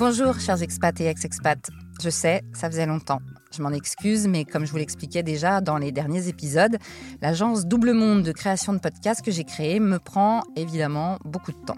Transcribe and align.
Bonjour, 0.00 0.40
chers 0.40 0.62
expats 0.62 0.98
et 1.02 1.08
ex-expats. 1.08 1.70
Je 2.02 2.08
sais, 2.08 2.40
ça 2.54 2.70
faisait 2.70 2.86
longtemps. 2.86 3.20
Je 3.54 3.60
m'en 3.60 3.68
excuse, 3.68 4.26
mais 4.26 4.46
comme 4.46 4.64
je 4.64 4.70
vous 4.70 4.78
l'expliquais 4.78 5.22
déjà 5.22 5.60
dans 5.60 5.76
les 5.76 5.92
derniers 5.92 6.26
épisodes, 6.26 6.78
l'agence 7.20 7.66
Double 7.66 7.92
Monde 7.92 8.22
de 8.22 8.32
création 8.32 8.72
de 8.72 8.78
podcasts 8.78 9.20
que 9.20 9.30
j'ai 9.30 9.44
créée 9.44 9.78
me 9.78 9.98
prend 9.98 10.42
évidemment 10.56 11.18
beaucoup 11.26 11.52
de 11.52 11.66
temps. 11.66 11.76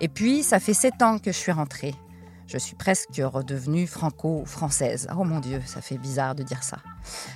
Et 0.00 0.08
puis, 0.08 0.42
ça 0.42 0.58
fait 0.58 0.74
sept 0.74 1.00
ans 1.00 1.20
que 1.20 1.30
je 1.30 1.36
suis 1.36 1.52
rentrée. 1.52 1.94
Je 2.48 2.58
suis 2.58 2.74
presque 2.74 3.22
redevenue 3.22 3.86
franco-française. 3.86 5.06
Oh 5.16 5.22
mon 5.22 5.38
Dieu, 5.38 5.62
ça 5.64 5.80
fait 5.80 5.98
bizarre 5.98 6.34
de 6.34 6.42
dire 6.42 6.64
ça. 6.64 6.78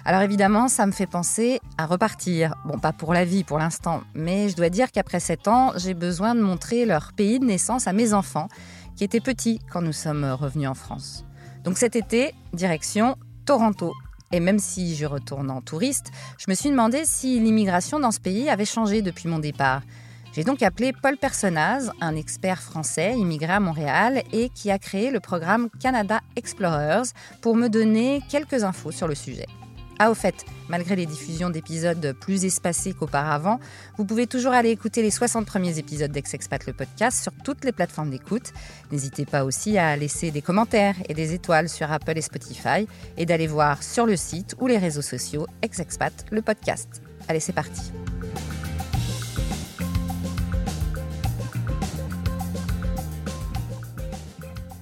Alors 0.05 0.23
évidemment, 0.23 0.67
ça 0.67 0.87
me 0.87 0.91
fait 0.91 1.07
penser 1.07 1.61
à 1.79 1.87
repartir. 1.87 2.57
Bon, 2.65 2.81
pas 2.81 2.93
pour 2.93 3.15
la 3.15 3.25
vie 3.25 3.45
pour 3.45 3.61
l'instant, 3.61 4.03
mais 4.15 4.49
je 4.49 4.57
dois 4.57 4.71
dire 4.71 4.91
qu'après 4.91 5.21
sept 5.21 5.47
ans, 5.47 5.71
j'ai 5.77 5.95
besoin 5.95 6.35
de 6.35 6.41
montrer 6.41 6.85
leur 6.85 7.13
pays 7.13 7.39
de 7.39 7.45
naissance 7.45 7.87
à 7.87 7.93
mes 7.93 8.13
enfants, 8.13 8.49
qui 8.97 9.05
étaient 9.05 9.21
petits 9.21 9.61
quand 9.71 9.83
nous 9.83 9.93
sommes 9.93 10.25
revenus 10.25 10.69
en 10.69 10.75
France. 10.75 11.25
Donc 11.65 11.79
cet 11.79 11.97
été, 11.97 12.35
direction 12.53 13.17
Toronto. 13.47 13.93
Et 14.33 14.41
même 14.41 14.59
si 14.59 14.97
je 14.97 15.07
retourne 15.07 15.51
en 15.51 15.61
touriste, 15.61 16.11
je 16.39 16.47
me 16.49 16.55
suis 16.55 16.71
demandé 16.71 17.03
si 17.05 17.39
l'immigration 17.39 18.01
dans 18.01 18.11
ce 18.11 18.21
pays 18.21 18.49
avait 18.49 18.65
changé 18.65 19.03
depuis 19.03 19.29
mon 19.29 19.39
départ. 19.39 19.83
J'ai 20.33 20.43
donc 20.43 20.63
appelé 20.65 20.93
Paul 20.93 21.17
Personnaz, 21.17 21.93
un 22.01 22.17
expert 22.17 22.61
français 22.61 23.17
immigré 23.17 23.53
à 23.53 23.61
Montréal 23.61 24.25
et 24.33 24.49
qui 24.49 24.73
a 24.73 24.81
créé 24.81 25.13
le 25.13 25.21
programme 25.21 25.69
Canada 25.79 26.21
Explorers 26.35 27.13
pour 27.41 27.55
me 27.55 27.69
donner 27.69 28.21
quelques 28.29 28.65
infos 28.65 28.91
sur 28.91 29.07
le 29.07 29.15
sujet. 29.15 29.47
Ah, 29.99 30.11
au 30.11 30.15
fait, 30.15 30.45
malgré 30.69 30.97
les 30.97 31.07
diffusions 31.07 31.51
d'épisodes 31.51 32.17
plus 32.21 32.45
espacés 32.45 32.93
qu'auparavant, 32.95 33.61
vous 33.97 34.05
pouvez 34.05 34.27
toujours 34.27 34.53
aller 34.53 34.71
écouter 34.71 35.03
les 35.03 35.11
60 35.11 35.47
premiers 35.47 35.79
épisodes 35.79 36.11
d'Ex-Expat 36.11 36.67
le 36.67 36.73
podcast 36.73 37.23
sur 37.23 37.33
toutes 37.45 37.65
les 37.65 37.71
plateformes 37.71 38.11
d'écoute. 38.11 38.53
N'hésitez 38.91 39.25
pas 39.25 39.45
aussi 39.45 39.79
à 39.79 39.97
laisser 39.97 40.33
des 40.33 40.43
commentaires 40.43 40.97
et 41.09 41.15
des 41.15 41.33
étoiles 41.33 41.69
sur 41.69 41.93
Apple 41.93 42.19
et 42.19 42.23
Spotify 42.23 42.89
et 43.17 43.25
d'aller 43.25 43.47
voir 43.47 43.83
sur 43.83 44.05
le 44.05 44.17
site 44.17 44.57
ou 44.61 44.67
les 44.67 44.79
réseaux 44.79 45.03
sociaux 45.03 45.47
Ex-Expat 45.63 46.27
le 46.31 46.43
podcast. 46.43 47.01
Allez, 47.29 47.41
c'est 47.41 47.53
parti. 47.53 47.93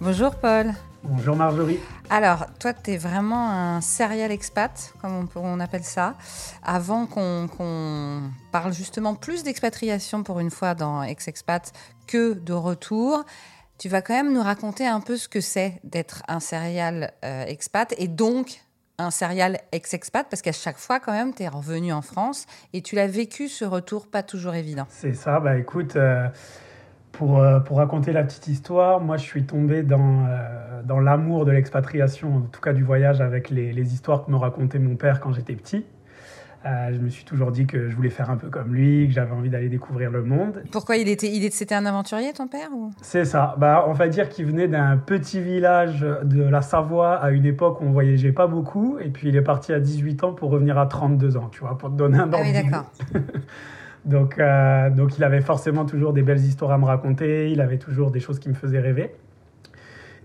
Bonjour 0.00 0.34
Paul. 0.34 0.72
Bonjour 1.04 1.34
Marjorie. 1.34 1.80
Alors, 2.10 2.46
toi, 2.60 2.72
tu 2.72 2.92
es 2.92 2.96
vraiment 2.96 3.50
un 3.50 3.80
serial 3.80 4.30
expat, 4.30 4.94
comme 5.00 5.28
on, 5.34 5.60
appelle 5.60 5.82
ça. 5.82 6.14
Avant 6.62 7.06
qu'on 7.06 8.30
parle 8.52 8.72
justement 8.72 9.14
plus 9.14 9.42
d'expatriation 9.42 10.22
pour 10.22 10.38
une 10.38 10.50
fois 10.50 10.74
dans 10.74 11.02
Ex-Expat 11.02 11.72
que 12.06 12.34
de 12.34 12.52
retour, 12.52 13.24
tu 13.78 13.88
vas 13.88 14.00
quand 14.00 14.14
même 14.14 14.32
nous 14.32 14.42
raconter 14.42 14.86
un 14.86 15.00
peu 15.00 15.16
ce 15.16 15.28
que 15.28 15.40
c'est 15.40 15.80
d'être 15.82 16.22
un 16.28 16.38
serial 16.38 17.12
euh, 17.24 17.44
expat 17.46 17.92
et 17.98 18.06
donc 18.06 18.60
un 18.98 19.10
serial 19.10 19.58
ex-expat 19.72 20.26
parce 20.30 20.42
qu'à 20.42 20.52
chaque 20.52 20.76
fois 20.76 21.00
quand 21.00 21.12
même 21.12 21.34
tu 21.34 21.42
es 21.42 21.48
revenu 21.48 21.92
en 21.92 22.02
France 22.02 22.46
et 22.72 22.82
tu 22.82 22.94
l'as 22.94 23.08
vécu 23.08 23.48
ce 23.48 23.64
retour 23.64 24.06
pas 24.06 24.22
toujours 24.22 24.54
évident. 24.54 24.86
C'est 24.88 25.14
ça, 25.14 25.40
bah 25.40 25.56
écoute, 25.58 25.96
euh, 25.96 26.28
pour, 27.12 27.38
euh, 27.38 27.60
pour, 27.60 27.76
raconter 27.76 28.12
la 28.12 28.24
petite 28.24 28.48
histoire, 28.48 29.00
moi 29.00 29.16
je 29.16 29.22
suis 29.22 29.44
tombé 29.44 29.82
dans, 29.82 30.26
euh, 30.26 30.82
dans 30.84 30.98
l'amour 30.98 31.44
de 31.44 31.52
l'expatriation, 31.52 32.36
en 32.36 32.40
tout 32.40 32.60
cas 32.60 32.72
du 32.72 32.82
voyage, 32.82 33.20
avec 33.20 33.50
les, 33.50 33.72
les, 33.72 33.94
histoires 33.94 34.24
que 34.24 34.30
me 34.30 34.36
racontait 34.36 34.78
mon 34.78 34.96
père 34.96 35.20
quand 35.20 35.32
j'étais 35.32 35.54
petit. 35.54 35.84
Euh, 36.64 36.92
je 36.92 36.98
me 36.98 37.08
suis 37.08 37.24
toujours 37.24 37.50
dit 37.50 37.66
que 37.66 37.88
je 37.88 37.96
voulais 37.96 38.10
faire 38.10 38.30
un 38.30 38.36
peu 38.36 38.48
comme 38.48 38.72
lui, 38.72 39.08
que 39.08 39.14
j'avais 39.14 39.32
envie 39.32 39.50
d'aller 39.50 39.68
découvrir 39.68 40.12
le 40.12 40.22
monde. 40.22 40.62
Pourquoi 40.70 40.96
il 40.96 41.08
était, 41.08 41.26
il 41.26 41.50
c'était 41.50 41.74
un 41.74 41.86
aventurier 41.86 42.32
ton 42.32 42.46
père 42.46 42.68
ou? 42.72 42.92
C'est 43.02 43.24
ça. 43.24 43.56
Bah, 43.58 43.84
on 43.88 43.92
va 43.92 44.06
dire 44.06 44.28
qu'il 44.28 44.46
venait 44.46 44.68
d'un 44.68 44.96
petit 44.96 45.40
village 45.40 46.06
de 46.22 46.42
la 46.42 46.62
Savoie 46.62 47.16
à 47.16 47.30
une 47.30 47.46
époque 47.46 47.80
où 47.80 47.84
on 47.84 47.90
voyageait 47.90 48.32
pas 48.32 48.46
beaucoup, 48.46 48.96
et 49.00 49.08
puis 49.08 49.28
il 49.28 49.36
est 49.36 49.42
parti 49.42 49.72
à 49.72 49.80
18 49.80 50.22
ans 50.22 50.32
pour 50.32 50.50
revenir 50.50 50.78
à 50.78 50.86
32 50.86 51.36
ans, 51.36 51.48
tu 51.50 51.60
vois, 51.60 51.76
pour 51.76 51.90
te 51.90 51.96
donner 51.96 52.18
un 52.18 52.32
ordre. 52.32 52.38
Ah 52.40 52.44
oui, 52.44 52.52
d'accord. 52.52 52.90
Donc, 54.04 54.38
euh, 54.38 54.90
donc 54.90 55.16
il 55.16 55.24
avait 55.24 55.40
forcément 55.40 55.84
toujours 55.84 56.12
des 56.12 56.22
belles 56.22 56.40
histoires 56.40 56.72
à 56.72 56.78
me 56.78 56.84
raconter, 56.84 57.50
il 57.50 57.60
avait 57.60 57.78
toujours 57.78 58.10
des 58.10 58.20
choses 58.20 58.38
qui 58.38 58.48
me 58.48 58.54
faisaient 58.54 58.80
rêver. 58.80 59.14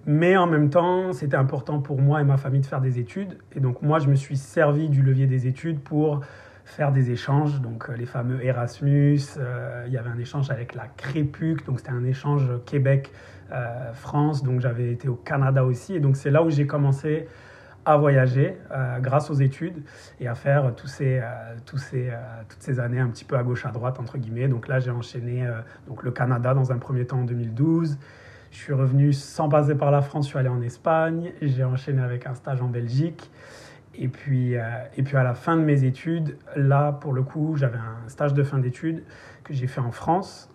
Mais 0.06 0.38
en 0.38 0.48
même 0.48 0.70
temps, 0.70 1.12
c'était 1.12 1.36
important 1.36 1.80
pour 1.80 2.02
moi 2.02 2.22
et 2.22 2.24
ma 2.24 2.38
famille 2.38 2.62
de 2.62 2.66
faire 2.66 2.82
des 2.82 2.98
études. 2.98 3.38
Et 3.56 3.60
donc 3.60 3.82
moi, 3.82 4.00
je 4.00 4.08
me 4.08 4.16
suis 4.16 4.38
servi 4.38 4.90
du 4.90 5.02
levier 5.02 5.28
des 5.28 5.48
études 5.48 5.80
pour 5.80 6.22
faire 6.64 6.92
des 6.92 7.12
échanges, 7.12 7.62
donc 7.62 7.90
euh, 7.90 7.96
les 7.96 8.06
fameux 8.06 8.44
Erasmus. 8.44 9.20
Euh, 9.38 9.84
il 9.88 9.94
y 9.94 9.98
avait 9.98 10.10
un 10.10 10.18
échange 10.18 10.50
avec 10.50 10.74
la 10.76 10.88
Crépuc, 10.88 11.66
donc 11.66 11.80
c'était 11.80 11.92
un 11.92 12.04
échange 12.04 12.50
Québec-France. 12.66 14.44
donc 14.44 14.62
j'avais 14.62 14.92
été 14.92 15.08
au 15.08 15.16
Canada 15.16 15.64
aussi. 15.64 15.96
Et 15.96 16.00
donc 16.00 16.16
c'est 16.16 16.32
là 16.32 16.42
où 16.42 16.50
j'ai 16.50 16.68
commencé 16.68 17.28
à 17.88 17.96
voyager 17.96 18.58
euh, 18.72 19.00
grâce 19.00 19.30
aux 19.30 19.36
études 19.36 19.82
et 20.20 20.28
à 20.28 20.36
faire 20.36 20.76
tous 20.76 20.88
ces, 20.88 21.20
euh, 21.20 21.78
ces, 21.78 22.10
euh, 22.10 22.16
toutes 22.50 22.62
ces 22.62 22.82
années 22.82 23.00
un 23.00 23.08
petit 23.08 23.24
peu 23.24 23.38
à 23.38 23.44
gauche 23.44 23.66
à 23.66 23.70
droite 23.70 23.98
entre 23.98 24.18
guillemets. 24.18 24.50
Donc 24.50 24.68
là 24.68 24.80
j'ai 24.82 24.92
enchaîné 24.92 25.48
donc 25.88 26.04
le 26.04 26.12
Canada 26.12 26.54
dans 26.54 26.74
un 26.74 26.80
premier 26.80 27.06
temps 27.06 27.20
en 27.20 27.24
2012. 27.24 27.98
Je 28.52 28.58
suis 28.58 28.74
revenu 28.74 29.14
sans 29.14 29.48
passer 29.48 29.76
par 29.76 29.90
la 29.90 30.02
France, 30.02 30.26
je 30.26 30.30
suis 30.32 30.38
allé 30.38 30.50
en 30.50 30.62
Espagne, 30.62 31.32
j'ai 31.42 31.64
enchaîné 31.64 32.02
avec 32.02 32.28
un 32.28 32.36
stage 32.36 32.62
en 32.62 32.68
Belgique. 32.68 33.32
Et 33.96 34.10
puis, 34.10 34.54
et 34.54 35.04
puis 35.04 35.18
à 35.18 35.24
la 35.24 35.34
fin 35.34 35.56
de 35.56 35.62
mes 35.62 35.84
études, 35.86 36.38
là 36.56 36.92
pour 36.92 37.14
le 37.14 37.24
coup 37.24 37.56
j'avais 37.56 37.78
un 37.78 38.10
stage 38.10 38.34
de 38.34 38.44
fin 38.44 38.60
d'études 38.60 39.04
que 39.46 39.54
j'ai 39.54 39.68
fait 39.68 39.82
en 39.82 39.92
France. 39.92 40.50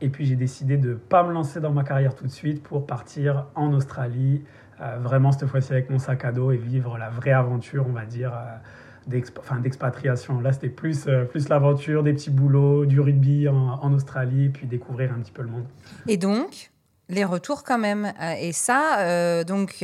Et 0.00 0.10
puis 0.10 0.26
j'ai 0.26 0.36
décidé 0.36 0.76
de 0.76 0.90
ne 0.90 0.94
pas 0.94 1.24
me 1.24 1.32
lancer 1.32 1.60
dans 1.60 1.72
ma 1.72 1.82
carrière 1.82 2.14
tout 2.14 2.24
de 2.24 2.30
suite 2.30 2.62
pour 2.62 2.86
partir 2.86 3.46
en 3.56 3.72
Australie 3.72 4.44
euh, 4.44 4.67
vraiment 5.00 5.32
cette 5.32 5.48
fois-ci 5.48 5.72
avec 5.72 5.90
mon 5.90 5.98
sac 5.98 6.24
à 6.24 6.32
dos 6.32 6.52
et 6.52 6.56
vivre 6.56 6.98
la 6.98 7.10
vraie 7.10 7.32
aventure, 7.32 7.86
on 7.88 7.92
va 7.92 8.04
dire, 8.04 8.32
euh, 8.32 9.58
d'expatriation. 9.62 10.40
Là, 10.40 10.52
c'était 10.52 10.68
plus, 10.68 11.06
euh, 11.06 11.24
plus 11.24 11.48
l'aventure, 11.48 12.02
des 12.02 12.12
petits 12.12 12.30
boulots, 12.30 12.86
du 12.86 13.00
rugby 13.00 13.48
en, 13.48 13.92
Australie, 13.92 14.50
puis 14.50 14.66
découvrir 14.66 15.12
un 15.12 15.20
petit 15.20 15.32
peu 15.32 15.42
le 15.42 15.48
monde. 15.48 15.66
Et 16.06 16.16
donc, 16.16 16.70
les 17.08 17.24
retours 17.24 17.64
quand 17.64 17.78
même. 17.78 18.12
Et 18.38 18.52
ça, 18.52 19.44
donc, 19.44 19.82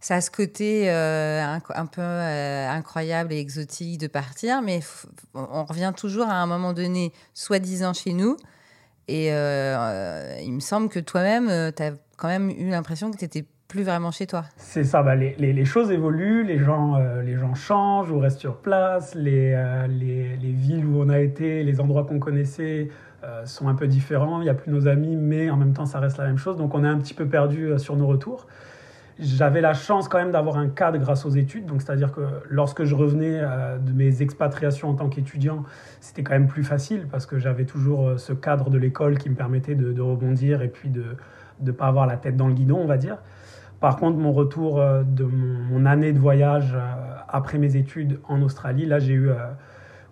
ça 0.00 0.14
a 0.14 0.20
ce 0.20 0.30
côté 0.30 0.88
un, 0.88 1.86
peu 1.86 2.00
incroyable 2.00 3.32
et 3.32 3.40
exotique 3.40 3.98
de 3.98 4.06
partir, 4.06 4.62
mais 4.62 4.78
on 5.34 5.64
revient 5.64 5.92
toujours 5.96 6.28
à 6.28 6.36
un 6.36 6.46
moment 6.46 6.72
donné, 6.72 7.12
soi-disant 7.34 7.94
chez 7.94 8.12
nous. 8.12 8.36
Et 9.08 9.26
il 9.26 10.52
me 10.52 10.60
semble 10.60 10.88
que 10.88 11.00
toi-même, 11.00 11.72
tu 11.72 11.82
as 11.82 11.94
quand 12.16 12.28
même 12.28 12.50
eu 12.50 12.70
l'impression 12.70 13.10
que 13.10 13.16
tu 13.16 13.24
étais 13.24 13.44
plus 13.72 13.84
vraiment 13.84 14.10
chez 14.10 14.26
toi. 14.26 14.44
C'est 14.58 14.84
ça, 14.84 15.02
bah, 15.02 15.14
les, 15.14 15.34
les, 15.38 15.64
choses 15.64 15.90
évoluent, 15.90 16.44
les 16.44 16.58
gens, 16.58 16.96
euh, 16.96 17.22
les 17.22 17.36
gens 17.38 17.54
changent 17.54 18.10
ou 18.10 18.18
restent 18.18 18.38
sur 18.38 18.56
place, 18.56 19.14
les, 19.14 19.54
euh, 19.56 19.86
les, 19.86 20.36
les, 20.36 20.52
villes 20.52 20.84
où 20.84 21.00
on 21.00 21.08
a 21.08 21.18
été, 21.18 21.64
les 21.64 21.80
endroits 21.80 22.04
qu'on 22.04 22.18
connaissait 22.18 22.90
euh, 23.24 23.46
sont 23.46 23.68
un 23.68 23.74
peu 23.74 23.86
différents, 23.86 24.42
il 24.42 24.44
n'y 24.44 24.50
a 24.50 24.54
plus 24.54 24.70
nos 24.70 24.88
amis, 24.88 25.16
mais 25.16 25.48
en 25.48 25.56
même 25.56 25.72
temps 25.72 25.86
ça 25.86 26.00
reste 26.00 26.18
la 26.18 26.26
même 26.26 26.36
chose, 26.36 26.58
donc 26.58 26.74
on 26.74 26.84
est 26.84 26.88
un 26.88 26.98
petit 26.98 27.14
peu 27.14 27.24
perdu 27.24 27.70
sur 27.78 27.96
nos 27.96 28.06
retours. 28.06 28.46
J'avais 29.18 29.62
la 29.62 29.72
chance 29.72 30.06
quand 30.06 30.18
même 30.18 30.32
d'avoir 30.32 30.58
un 30.58 30.68
cadre 30.68 30.98
grâce 30.98 31.24
aux 31.24 31.30
études, 31.30 31.64
donc 31.64 31.80
c'est-à-dire 31.80 32.12
que 32.12 32.20
lorsque 32.50 32.84
je 32.84 32.94
revenais 32.94 33.40
de 33.40 33.92
mes 33.92 34.20
expatriations 34.20 34.90
en 34.90 34.94
tant 34.94 35.08
qu'étudiant, 35.08 35.64
c'était 36.00 36.22
quand 36.22 36.32
même 36.32 36.48
plus 36.48 36.64
facile 36.64 37.06
parce 37.10 37.24
que 37.24 37.38
j'avais 37.38 37.64
toujours 37.64 38.18
ce 38.18 38.32
cadre 38.34 38.68
de 38.68 38.76
l'école 38.78 39.16
qui 39.18 39.30
me 39.30 39.34
permettait 39.34 39.74
de, 39.76 39.92
de 39.92 40.00
rebondir 40.02 40.60
et 40.60 40.68
puis 40.68 40.90
de 40.90 41.04
ne 41.60 41.72
pas 41.72 41.86
avoir 41.86 42.06
la 42.06 42.16
tête 42.16 42.36
dans 42.36 42.48
le 42.48 42.54
guidon, 42.54 42.78
on 42.78 42.86
va 42.86 42.96
dire. 42.96 43.18
Par 43.82 43.96
contre, 43.96 44.16
mon 44.16 44.30
retour 44.30 44.80
euh, 44.80 45.02
de 45.02 45.24
mon, 45.24 45.86
année 45.86 46.12
de 46.12 46.18
voyage 46.20 46.72
euh, 46.72 46.78
après 47.28 47.58
mes 47.58 47.74
études 47.74 48.20
en 48.28 48.40
Australie, 48.40 48.86
là 48.86 49.00
j'ai 49.00 49.14
eu, 49.14 49.28
euh, 49.28 49.34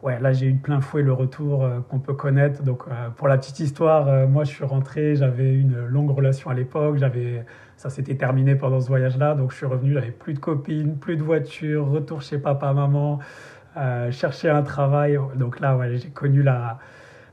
ouais, 0.03 0.19
là 0.19 0.33
j'ai 0.33 0.47
eu 0.47 0.55
de 0.55 0.61
plein 0.61 0.81
fouet 0.81 1.03
le 1.03 1.13
retour 1.13 1.65
qu'on 1.89 2.01
peut 2.01 2.15
connaître. 2.15 2.65
Donc 2.65 2.83
pour 3.15 3.29
la 3.29 3.39
petite 3.39 3.61
histoire, 3.61 4.27
moi 4.27 4.43
je 4.43 4.51
suis 4.51 4.65
rentré, 4.65 5.15
j'avais 5.15 5.55
une 5.55 5.87
longue 5.87 6.11
relation 6.11 6.51
à 6.51 6.55
l'époque, 6.55 6.97
j'avais, 6.97 7.45
ça 7.77 7.91
s'était 7.91 8.17
terminé 8.17 8.57
pendant 8.57 8.81
ce 8.81 8.89
voyage-là, 8.89 9.37
donc 9.37 9.53
je 9.53 9.59
suis 9.59 9.67
revenu, 9.67 9.93
j'avais 9.93 10.11
plus 10.11 10.35
de 10.35 10.41
copines, 10.41 10.97
plus 10.97 11.17
de 11.17 11.23
voiture, 11.23 11.87
retour 11.87 12.23
chez 12.23 12.39
papa, 12.39 12.73
maman, 12.73 13.21
chercher 14.11 14.51
un 14.51 14.63
travail. 14.63 15.17
Donc 15.37 15.61
là, 15.61 15.77
ouais, 15.77 15.97
j'ai 15.97 16.09
connu 16.09 16.43
la, 16.43 16.81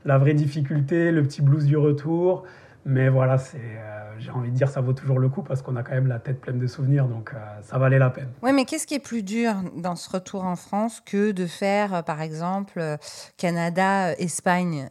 la 0.04 0.18
vraie 0.18 0.34
difficulté, 0.34 1.10
le 1.10 1.24
petit 1.24 1.42
blues 1.42 1.66
du 1.66 1.76
retour. 1.76 2.44
Mais 2.84 3.08
voilà, 3.08 3.38
c'est, 3.38 3.58
euh, 3.58 4.18
j'ai 4.18 4.30
envie 4.30 4.50
de 4.50 4.56
dire, 4.56 4.68
ça 4.68 4.80
vaut 4.80 4.92
toujours 4.92 5.18
le 5.18 5.28
coup 5.28 5.42
parce 5.42 5.62
qu'on 5.62 5.76
a 5.76 5.82
quand 5.82 5.92
même 5.92 6.06
la 6.06 6.18
tête 6.18 6.40
pleine 6.40 6.58
de 6.58 6.66
souvenirs, 6.66 7.06
donc 7.06 7.32
euh, 7.34 7.36
ça 7.62 7.78
valait 7.78 7.98
la 7.98 8.10
peine. 8.10 8.28
Oui, 8.42 8.52
mais 8.52 8.64
qu'est-ce 8.64 8.86
qui 8.86 8.94
est 8.94 8.98
plus 8.98 9.22
dur 9.22 9.54
dans 9.76 9.96
ce 9.96 10.08
retour 10.08 10.44
en 10.44 10.56
France 10.56 11.02
que 11.04 11.32
de 11.32 11.46
faire, 11.46 11.94
euh, 11.94 12.02
par 12.02 12.22
exemple, 12.22 12.82
Canada-Espagne 13.36 14.90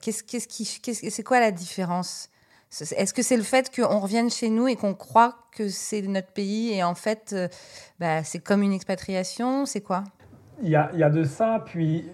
qu'est-ce, 0.00 0.22
qu'est-ce 0.24 0.48
qui, 0.48 0.64
c'est 0.64 1.22
quoi 1.22 1.38
la 1.38 1.50
différence? 1.50 2.30
Est-ce 2.96 3.12
que 3.12 3.22
c'est 3.22 3.36
le 3.36 3.42
fait 3.42 3.70
qu'on 3.74 3.98
revienne 3.98 4.30
chez 4.30 4.48
nous 4.48 4.66
et 4.66 4.76
qu'on 4.76 4.94
croit 4.94 5.36
que 5.54 5.68
c'est 5.68 6.00
notre 6.00 6.32
pays 6.32 6.72
et 6.72 6.82
en 6.82 6.94
fait, 6.94 7.36
bah, 8.00 8.24
c'est 8.24 8.38
comme 8.38 8.62
une 8.62 8.72
expatriation? 8.72 9.66
C'est 9.66 9.82
quoi? 9.82 10.04
Il 10.62 10.70
y, 10.70 10.76
a, 10.76 10.90
il 10.94 11.00
y 11.00 11.02
a 11.02 11.10
de 11.10 11.22
ça, 11.24 11.62
puis 11.66 12.06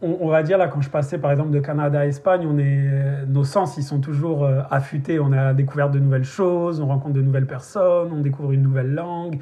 on, 0.00 0.28
va 0.28 0.42
dire 0.42 0.58
là, 0.58 0.68
quand 0.68 0.80
je 0.80 0.90
passais 0.90 1.18
par 1.18 1.32
exemple 1.32 1.50
de 1.50 1.58
Canada 1.58 2.00
à 2.00 2.06
Espagne, 2.06 2.46
on 2.48 2.58
est, 2.58 3.26
nos 3.26 3.44
sens 3.44 3.76
ils 3.76 3.82
sont 3.82 4.00
toujours 4.00 4.44
euh, 4.44 4.60
affûtés. 4.70 5.18
On 5.18 5.32
a 5.32 5.44
la 5.44 5.54
découverte 5.54 5.90
de 5.92 5.98
nouvelles 5.98 6.24
choses, 6.24 6.80
on 6.80 6.86
rencontre 6.86 7.14
de 7.14 7.22
nouvelles 7.22 7.46
personnes, 7.46 8.10
on 8.12 8.20
découvre 8.20 8.52
une 8.52 8.62
nouvelle 8.62 8.94
langue. 8.94 9.40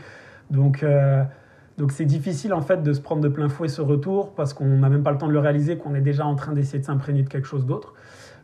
Donc 0.51 0.83
euh, 0.83 1.23
donc 1.77 1.93
c'est 1.93 2.07
difficile 2.07 2.55
en 2.55 2.63
fait 2.63 2.83
de 2.83 2.93
se 2.95 3.01
prendre 3.01 3.21
de 3.21 3.29
plein 3.29 3.51
fouet 3.51 3.69
ce 3.69 3.83
retour 3.83 4.33
parce 4.35 4.55
qu'on 4.55 4.79
n'a 4.79 4.89
même 4.89 5.03
pas 5.03 5.11
le 5.11 5.19
temps 5.19 5.29
de 5.29 5.33
le 5.33 5.41
réaliser, 5.41 5.77
qu'on 5.77 5.95
est 5.95 6.01
déjà 6.01 6.25
en 6.25 6.37
train 6.37 6.53
d'essayer 6.53 6.79
de 6.79 6.85
s'imprégner 6.85 7.23
de 7.23 7.29
quelque 7.29 7.47
chose 7.47 7.67
d'autre. 7.67 7.93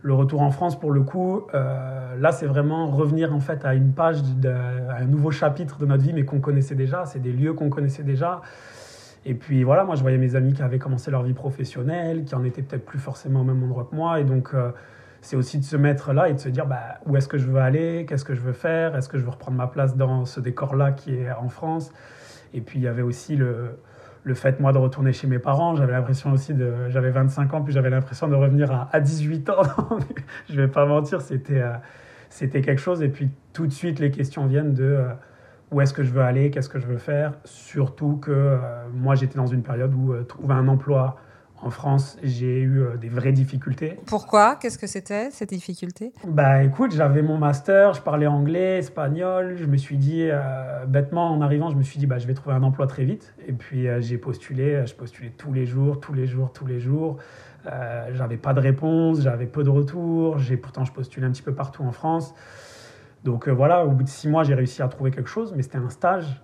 Le 0.04 0.12
retour 0.14 0.42
en 0.42 0.50
France, 0.50 0.78
pour 0.78 0.90
le 0.90 1.02
coup, 1.02 1.46
euh, 1.54 2.16
là 2.18 2.32
c'est 2.32 2.46
vraiment 2.46 2.88
revenir 2.90 3.34
en 3.34 3.40
fait 3.40 3.64
à 3.64 3.72
une 3.74 3.92
page, 3.92 4.18
à 4.44 4.96
un 4.96 5.06
nouveau 5.06 5.30
chapitre 5.30 5.78
de 5.78 5.86
notre 5.86 6.02
vie, 6.02 6.12
mais 6.12 6.24
qu'on 6.24 6.40
connaissait 6.40 6.74
déjà. 6.74 7.06
C'est 7.06 7.20
des 7.20 7.32
lieux 7.32 7.54
qu'on 7.54 7.70
connaissait 7.70 8.02
déjà. 8.02 8.42
Et 9.24 9.34
puis 9.34 9.62
voilà, 9.62 9.84
moi 9.84 9.94
je 9.94 10.02
voyais 10.02 10.18
mes 10.18 10.34
amis 10.34 10.52
qui 10.52 10.62
avaient 10.62 10.78
commencé 10.78 11.10
leur 11.10 11.22
vie 11.22 11.34
professionnelle, 11.34 12.24
qui 12.24 12.34
en 12.34 12.44
étaient 12.44 12.62
peut-être 12.62 12.84
plus 12.84 12.98
forcément 12.98 13.42
au 13.42 13.44
même 13.44 13.62
endroit 13.62 13.86
que 13.90 13.94
moi. 13.94 14.20
Et 14.20 14.24
donc 14.24 14.50
euh, 14.54 14.70
c'est 15.20 15.36
aussi 15.36 15.58
de 15.58 15.64
se 15.64 15.76
mettre 15.76 16.12
là 16.12 16.28
et 16.28 16.34
de 16.34 16.40
se 16.40 16.48
dire 16.48 16.66
bah, 16.66 16.98
où 17.06 17.16
est-ce 17.16 17.28
que 17.28 17.38
je 17.38 17.46
veux 17.46 17.60
aller, 17.60 18.04
qu'est-ce 18.08 18.24
que 18.24 18.34
je 18.34 18.40
veux 18.40 18.52
faire, 18.52 18.96
est-ce 18.96 19.08
que 19.08 19.18
je 19.18 19.24
veux 19.24 19.30
reprendre 19.30 19.56
ma 19.56 19.68
place 19.68 19.96
dans 19.96 20.24
ce 20.24 20.40
décor-là 20.40 20.92
qui 20.92 21.14
est 21.14 21.30
en 21.30 21.48
France? 21.48 21.92
Et 22.54 22.60
puis 22.60 22.80
il 22.80 22.82
y 22.82 22.88
avait 22.88 23.02
aussi 23.02 23.36
le, 23.36 23.78
le 24.24 24.34
fait, 24.34 24.60
moi, 24.60 24.72
de 24.72 24.78
retourner 24.78 25.12
chez 25.12 25.26
mes 25.26 25.38
parents. 25.38 25.74
J'avais 25.74 25.92
l'impression 25.92 26.32
aussi 26.32 26.54
de. 26.54 26.88
J'avais 26.88 27.10
25 27.10 27.54
ans, 27.54 27.62
puis 27.62 27.72
j'avais 27.72 27.90
l'impression 27.90 28.28
de 28.28 28.34
revenir 28.34 28.70
à, 28.70 28.88
à 28.92 29.00
18 29.00 29.50
ans. 29.50 29.62
je 30.48 30.60
vais 30.60 30.68
pas 30.68 30.86
mentir, 30.86 31.20
c'était 31.20 31.60
euh, 31.60 31.72
c'était 32.30 32.60
quelque 32.60 32.80
chose. 32.80 33.02
Et 33.02 33.08
puis 33.08 33.30
tout 33.52 33.66
de 33.66 33.72
suite, 33.72 33.98
les 33.98 34.10
questions 34.10 34.46
viennent 34.46 34.74
de. 34.74 34.84
Euh, 34.84 35.08
où 35.72 35.80
est-ce 35.80 35.94
que 35.94 36.04
je 36.04 36.10
veux 36.10 36.22
aller, 36.22 36.50
qu'est-ce 36.50 36.68
que 36.68 36.78
je 36.78 36.86
veux 36.86 36.98
faire. 36.98 37.32
Surtout 37.44 38.16
que 38.16 38.30
euh, 38.30 38.58
moi, 38.94 39.14
j'étais 39.14 39.36
dans 39.38 39.46
une 39.46 39.62
période 39.62 39.92
où 39.94 40.12
euh, 40.12 40.22
trouver 40.22 40.54
un 40.54 40.68
emploi 40.68 41.16
en 41.64 41.70
France, 41.70 42.18
j'ai 42.24 42.58
eu 42.58 42.80
euh, 42.80 42.96
des 42.96 43.08
vraies 43.08 43.32
difficultés. 43.32 43.96
Pourquoi? 44.06 44.56
Qu'est-ce 44.56 44.78
que 44.78 44.88
c'était 44.88 45.30
ces 45.30 45.46
difficultés 45.46 46.12
Bah 46.26 46.64
écoute, 46.64 46.92
j'avais 46.92 47.22
mon 47.22 47.38
master, 47.38 47.94
je 47.94 48.02
parlais 48.02 48.26
anglais, 48.26 48.78
espagnol. 48.78 49.54
Je 49.56 49.64
me 49.66 49.76
suis 49.76 49.96
dit, 49.96 50.28
bêtement 50.88 51.30
en 51.30 51.40
arrivant, 51.40 51.70
je 51.70 51.76
me 51.76 51.82
suis 51.82 51.98
dit, 51.98 52.06
bah, 52.06 52.18
je 52.18 52.26
vais 52.26 52.34
trouver 52.34 52.54
un 52.56 52.64
emploi 52.64 52.86
très 52.86 53.04
vite. 53.04 53.34
Et 53.46 53.52
puis 53.52 53.86
j'ai 54.00 54.18
postulé, 54.18 54.84
je 54.86 54.94
postulais 54.94 55.30
tous 55.30 55.52
les 55.52 55.64
jours, 55.64 56.00
tous 56.00 56.12
les 56.12 56.26
jours, 56.26 56.52
tous 56.52 56.66
les 56.66 56.80
jours. 56.80 57.18
j'avais 58.12 58.38
pas 58.38 58.54
de 58.54 58.60
réponse, 58.60 59.20
j'avais 59.20 59.46
peu 59.46 59.62
de 59.62 59.70
retours. 59.70 60.38
J'ai 60.38 60.56
pourtant 60.56 60.84
je 60.84 60.92
postulais 60.92 61.28
un 61.28 61.30
petit 61.30 61.42
peu 61.42 61.54
partout 61.54 61.84
en 61.84 61.92
France. 61.92 62.34
Donc 63.24 63.48
euh, 63.48 63.52
voilà, 63.52 63.84
au 63.84 63.90
bout 63.90 64.02
de 64.02 64.08
six 64.08 64.28
mois, 64.28 64.42
j'ai 64.42 64.54
réussi 64.54 64.82
à 64.82 64.88
trouver 64.88 65.10
quelque 65.10 65.28
chose, 65.28 65.52
mais 65.54 65.62
c'était 65.62 65.78
un 65.78 65.90
stage. 65.90 66.42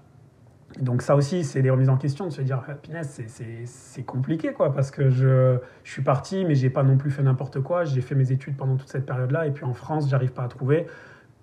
Donc 0.81 1.03
ça 1.03 1.17
aussi, 1.17 1.45
c'est 1.45 1.63
des 1.63 1.71
remises 1.71 1.89
en 1.89 1.97
question, 1.97 2.27
de 2.27 2.31
se 2.31 2.43
dire, 2.43 2.63
ah, 2.69 3.03
c'est 3.03 4.03
compliqué, 4.05 4.53
quoi, 4.53 4.73
parce 4.73 4.91
que 4.91 5.09
je, 5.09 5.59
je 5.83 5.91
suis 5.91 6.03
parti, 6.03 6.45
mais 6.45 6.55
j'ai 6.55 6.71
pas 6.71 6.83
non 6.83 6.97
plus 6.97 7.11
fait 7.11 7.23
n'importe 7.23 7.61
quoi. 7.61 7.85
J'ai 7.85 8.01
fait 8.01 8.15
mes 8.15 8.31
études 8.31 8.57
pendant 8.57 8.77
toute 8.77 8.89
cette 8.89 9.07
période-là, 9.07 9.47
et 9.47 9.51
puis 9.51 9.65
en 9.65 9.75
France, 9.75 10.09
j'arrive 10.09 10.33
pas 10.33 10.45
à 10.45 10.49
trouver. 10.49 10.87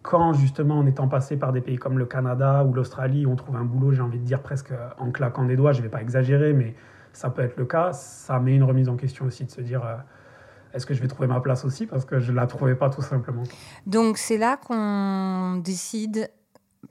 Quand 0.03 0.33
justement, 0.33 0.77
en 0.77 0.85
étant 0.85 1.07
passé 1.07 1.35
par 1.37 1.51
des 1.51 1.61
pays 1.61 1.77
comme 1.77 1.97
le 1.97 2.05
Canada 2.05 2.63
ou 2.63 2.73
l'Australie, 2.73 3.25
on 3.25 3.35
trouve 3.35 3.55
un 3.55 3.65
boulot, 3.65 3.91
j'ai 3.91 4.03
envie 4.03 4.19
de 4.19 4.25
dire 4.25 4.41
presque 4.41 4.71
en 4.99 5.09
claquant 5.09 5.43
des 5.43 5.55
doigts, 5.55 5.73
je 5.73 5.81
vais 5.81 5.89
pas 5.89 6.01
exagérer, 6.01 6.53
mais 6.53 6.75
ça 7.11 7.29
peut 7.31 7.41
être 7.41 7.57
le 7.57 7.65
cas, 7.65 7.91
ça 7.93 8.39
met 8.39 8.55
une 8.55 8.63
remise 8.63 8.87
en 8.87 8.95
question 8.95 9.25
aussi 9.25 9.43
de 9.43 9.51
se 9.51 9.61
dire... 9.61 9.83
Euh, 9.83 9.95
est-ce 10.75 10.85
que 10.85 10.93
je 10.93 11.01
vais 11.01 11.07
trouver 11.07 11.27
ma 11.27 11.39
place 11.39 11.63
aussi 11.63 11.85
Parce 11.85 12.05
que 12.05 12.19
je 12.19 12.31
ne 12.31 12.35
la 12.35 12.47
trouvais 12.47 12.75
pas 12.75 12.89
tout 12.89 13.01
simplement. 13.01 13.43
Donc 13.85 14.17
c'est 14.17 14.37
là 14.37 14.57
qu'on 14.57 15.61
décide, 15.63 16.29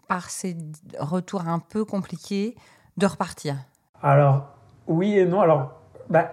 par 0.08 0.30
ces 0.30 0.56
retours 0.98 1.46
un 1.46 1.58
peu 1.58 1.84
compliqués, 1.84 2.56
de 2.96 3.06
repartir. 3.06 3.56
Alors, 4.02 4.56
oui 4.86 5.18
et 5.18 5.26
non. 5.26 5.40
Alors, 5.40 5.80
bah, 6.08 6.32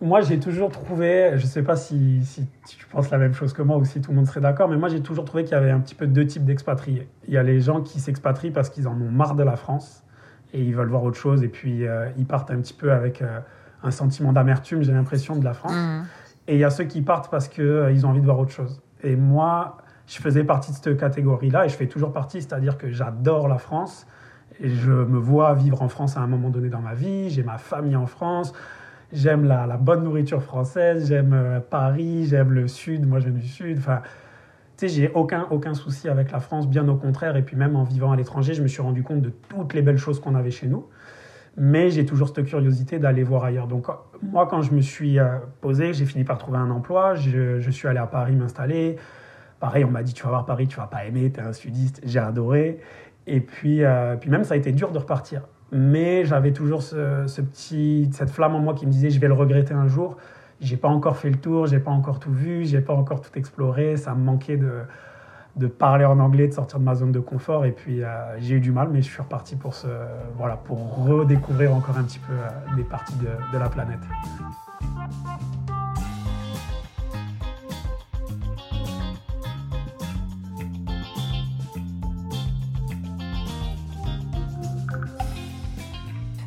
moi 0.00 0.20
j'ai 0.22 0.38
toujours 0.38 0.70
trouvé, 0.70 1.32
je 1.36 1.42
ne 1.42 1.48
sais 1.48 1.62
pas 1.62 1.76
si, 1.76 2.24
si, 2.24 2.46
tu 2.66 2.86
penses 2.86 3.10
la 3.10 3.18
même 3.18 3.34
chose 3.34 3.52
que 3.52 3.62
moi 3.62 3.76
ou 3.76 3.84
si 3.84 4.00
tout 4.00 4.10
le 4.10 4.16
monde 4.16 4.26
serait 4.26 4.40
d'accord, 4.40 4.68
mais 4.68 4.76
moi 4.76 4.88
j'ai 4.88 5.00
toujours 5.00 5.24
trouvé 5.24 5.44
qu'il 5.44 5.52
y 5.52 5.58
avait 5.58 5.70
un 5.70 5.80
petit 5.80 5.94
peu 5.94 6.06
deux 6.06 6.26
types 6.26 6.44
d'expatriés. 6.44 7.08
Il 7.28 7.34
y 7.34 7.38
a 7.38 7.42
les 7.42 7.60
gens 7.60 7.82
qui 7.82 8.00
s'expatrient 8.00 8.50
parce 8.50 8.70
qu'ils 8.70 8.88
en 8.88 8.92
ont 8.92 9.10
marre 9.10 9.34
de 9.34 9.42
la 9.42 9.56
France 9.56 10.02
et 10.52 10.62
ils 10.62 10.74
veulent 10.74 10.88
voir 10.88 11.02
autre 11.02 11.18
chose 11.18 11.42
et 11.42 11.48
puis 11.48 11.86
euh, 11.86 12.08
ils 12.16 12.26
partent 12.26 12.50
un 12.50 12.60
petit 12.60 12.74
peu 12.74 12.92
avec 12.92 13.20
euh, 13.22 13.40
un 13.82 13.90
sentiment 13.90 14.32
d'amertume, 14.32 14.82
j'ai 14.82 14.92
l'impression, 14.92 15.36
de 15.36 15.44
la 15.44 15.54
France. 15.54 15.72
Mmh. 15.72 16.02
Et 16.48 16.54
il 16.54 16.60
y 16.60 16.64
a 16.64 16.70
ceux 16.70 16.84
qui 16.84 17.02
partent 17.02 17.30
parce 17.30 17.48
qu'ils 17.48 17.64
euh, 17.64 18.04
ont 18.04 18.08
envie 18.10 18.20
de 18.20 18.24
voir 18.24 18.38
autre 18.38 18.52
chose. 18.52 18.80
Et 19.02 19.16
moi, 19.16 19.78
je 20.06 20.18
faisais 20.18 20.44
partie 20.44 20.70
de 20.70 20.76
cette 20.76 20.96
catégorie-là 20.96 21.66
et 21.66 21.68
je 21.68 21.74
fais 21.74 21.88
toujours 21.88 22.12
partie, 22.12 22.40
c'est-à-dire 22.40 22.78
que 22.78 22.90
j'adore 22.90 23.48
la 23.48 23.58
France 23.58 24.06
et 24.60 24.68
je 24.68 24.92
me 24.92 25.18
vois 25.18 25.54
vivre 25.54 25.82
en 25.82 25.88
France 25.88 26.16
à 26.16 26.20
un 26.20 26.26
moment 26.26 26.50
donné 26.50 26.68
dans 26.68 26.80
ma 26.80 26.94
vie. 26.94 27.30
J'ai 27.30 27.42
ma 27.42 27.58
famille 27.58 27.96
en 27.96 28.06
France. 28.06 28.52
J'aime 29.12 29.44
la, 29.44 29.66
bonne 29.76 30.02
nourriture 30.02 30.42
française, 30.42 31.08
j'aime 31.08 31.32
euh, 31.32 31.60
Paris, 31.60 32.26
j'aime 32.26 32.52
le 32.52 32.66
Sud. 32.66 33.06
Moi, 33.06 33.20
je 33.20 33.28
viens 33.28 33.38
du 33.38 33.46
Sud. 33.46 33.78
Enfin, 33.78 34.02
tu 34.76 34.88
sais, 34.88 34.94
j'ai 34.94 35.10
aucun, 35.12 35.46
aucun 35.50 35.74
souci 35.74 36.08
avec 36.08 36.32
la 36.32 36.40
France, 36.40 36.68
bien 36.68 36.88
au 36.88 36.96
contraire. 36.96 37.36
Et 37.36 37.42
puis, 37.42 37.56
même 37.56 37.76
en 37.76 37.84
vivant 37.84 38.12
à 38.12 38.16
l'étranger, 38.16 38.54
je 38.54 38.62
me 38.62 38.68
suis 38.68 38.82
rendu 38.82 39.02
compte 39.02 39.22
de 39.22 39.30
toutes 39.30 39.74
les 39.74 39.82
belles 39.82 39.96
choses 39.96 40.20
qu'on 40.20 40.34
avait 40.34 40.50
chez 40.50 40.66
nous 40.66 40.86
mais 41.56 41.90
j'ai 41.90 42.04
toujours 42.04 42.28
cette 42.28 42.44
curiosité 42.44 42.98
d'aller 42.98 43.22
voir 43.22 43.44
ailleurs. 43.44 43.66
Donc 43.66 43.86
moi, 44.22 44.46
quand 44.46 44.62
je 44.62 44.72
me 44.72 44.80
suis 44.80 45.18
euh, 45.18 45.38
posé, 45.60 45.94
j'ai 45.94 46.04
fini 46.04 46.24
par 46.24 46.38
trouver 46.38 46.58
un 46.58 46.70
emploi, 46.70 47.14
je, 47.14 47.70
suis 47.70 47.88
allé 47.88 47.98
à 47.98 48.06
Paris 48.06 48.36
m'installer. 48.36 48.96
Pareil, 49.58 49.84
on 49.84 49.90
m'a 49.90 50.02
dit, 50.02 50.12
tu 50.12 50.22
vas 50.24 50.30
voir 50.30 50.44
Paris, 50.44 50.68
tu 50.68 50.76
vas 50.76 50.86
pas 50.86 51.04
aimer, 51.06 51.32
tu 51.32 51.40
es 51.40 51.42
un 51.42 51.54
sudiste, 51.54 52.02
j'ai 52.04 52.18
adoré. 52.18 52.78
Et 53.26 53.40
puis, 53.40 53.84
euh, 53.84 54.16
puis 54.16 54.30
même, 54.30 54.44
ça 54.44 54.54
a 54.54 54.56
été 54.58 54.70
dur 54.72 54.92
de 54.92 54.98
repartir. 54.98 55.42
Mais 55.72 56.24
j'avais 56.26 56.52
toujours 56.52 56.82
ce, 56.82 57.26
ce, 57.26 57.40
petit, 57.40 58.08
cette 58.12 58.30
flamme 58.30 58.54
en 58.54 58.60
moi 58.60 58.74
qui 58.74 58.86
me 58.86 58.92
disait, 58.92 59.10
je 59.10 59.18
vais 59.18 59.28
le 59.28 59.34
regretter 59.34 59.72
un 59.74 59.88
jour. 59.88 60.16
J'ai 60.60 60.76
pas 60.76 60.88
encore 60.88 61.16
fait 61.16 61.30
le 61.30 61.36
tour, 61.36 61.66
j'ai 61.66 61.80
pas 61.80 61.90
encore 61.90 62.18
tout 62.18 62.32
vu, 62.32 62.64
j'ai 62.64 62.80
pas 62.80 62.94
encore 62.94 63.20
tout 63.20 63.36
exploré, 63.36 63.96
ça 63.96 64.14
me 64.14 64.24
manquait 64.24 64.56
de, 64.56 64.82
de 65.56 65.66
parler 65.66 66.04
en 66.04 66.18
anglais, 66.18 66.48
de 66.48 66.52
sortir 66.52 66.78
de 66.78 66.84
ma 66.84 66.94
zone 66.94 67.12
de 67.12 67.20
confort. 67.20 67.64
Et 67.64 67.72
puis 67.72 68.02
euh, 68.02 68.38
j'ai 68.38 68.56
eu 68.56 68.60
du 68.60 68.72
mal, 68.72 68.88
mais 68.90 69.00
je 69.00 69.10
suis 69.10 69.22
reparti 69.22 69.56
pour, 69.56 69.74
ce, 69.74 69.86
voilà, 70.36 70.56
pour 70.56 71.06
redécouvrir 71.06 71.74
encore 71.74 71.96
un 71.96 72.04
petit 72.04 72.18
peu 72.18 72.32
euh, 72.34 72.76
des 72.76 72.84
parties 72.84 73.16
de, 73.16 73.58
la 73.58 73.68
planète. 73.68 74.00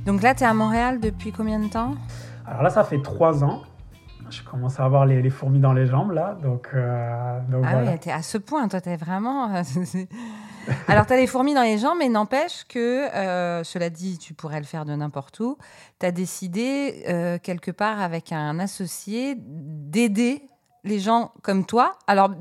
Donc 0.06 0.24
là, 0.24 0.34
tu 0.34 0.44
es 0.44 0.48
à 0.48 0.54
Montréal 0.54 1.00
depuis 1.00 1.32
combien 1.32 1.60
de 1.60 1.68
temps? 1.68 1.94
Alors 2.48 2.64
là, 2.64 2.70
ça 2.70 2.84
fait 2.84 3.02
trois 3.02 3.44
ans 3.44 3.62
je 4.32 4.44
commence 4.44 4.80
à 4.80 4.86
avoir 4.86 5.06
les, 5.06 5.22
les, 5.22 5.30
fourmis 5.30 5.60
dans 5.60 5.74
les 5.74 5.86
jambes 5.86 6.12
là. 6.12 6.38
Donc, 6.42 6.70
euh, 6.74 7.40
ah 7.64 7.82
oui, 7.84 8.00
t'es 8.00 8.12
à 8.12 8.22
ce 8.22 8.38
point, 8.38 8.68
toi, 8.68 8.82
t'es 8.82 8.96
vraiment. 8.96 9.54
Euh, 9.56 9.64
Alors, 10.88 11.06
tu 11.06 11.14
as 11.14 11.18
les 11.18 11.28
fourmis 11.28 11.54
dans 11.54 11.64
les 11.64 11.78
jambes, 11.78 11.98
mais 12.00 12.10
n'empêche 12.10 12.66
que, 12.68 13.14
euh, 13.16 13.64
cela 13.64 13.90
dit, 13.90 14.18
tu 14.18 14.34
pourrais 14.34 14.60
le 14.60 14.66
faire 14.66 14.86
de 14.86 14.94
n'importe 14.94 15.40
où. 15.40 15.58
Tu 16.00 16.06
as 16.06 16.12
décidé, 16.12 17.40
quelque 17.44 17.72
part 17.72 18.02
avec 18.02 18.32
un 18.32 18.60
associé, 18.60 19.36
d'aider 19.38 20.44
les 20.84 21.00
gens 21.00 21.32
comme 21.42 21.66
toi. 21.66 21.98
Alors, 22.08 22.32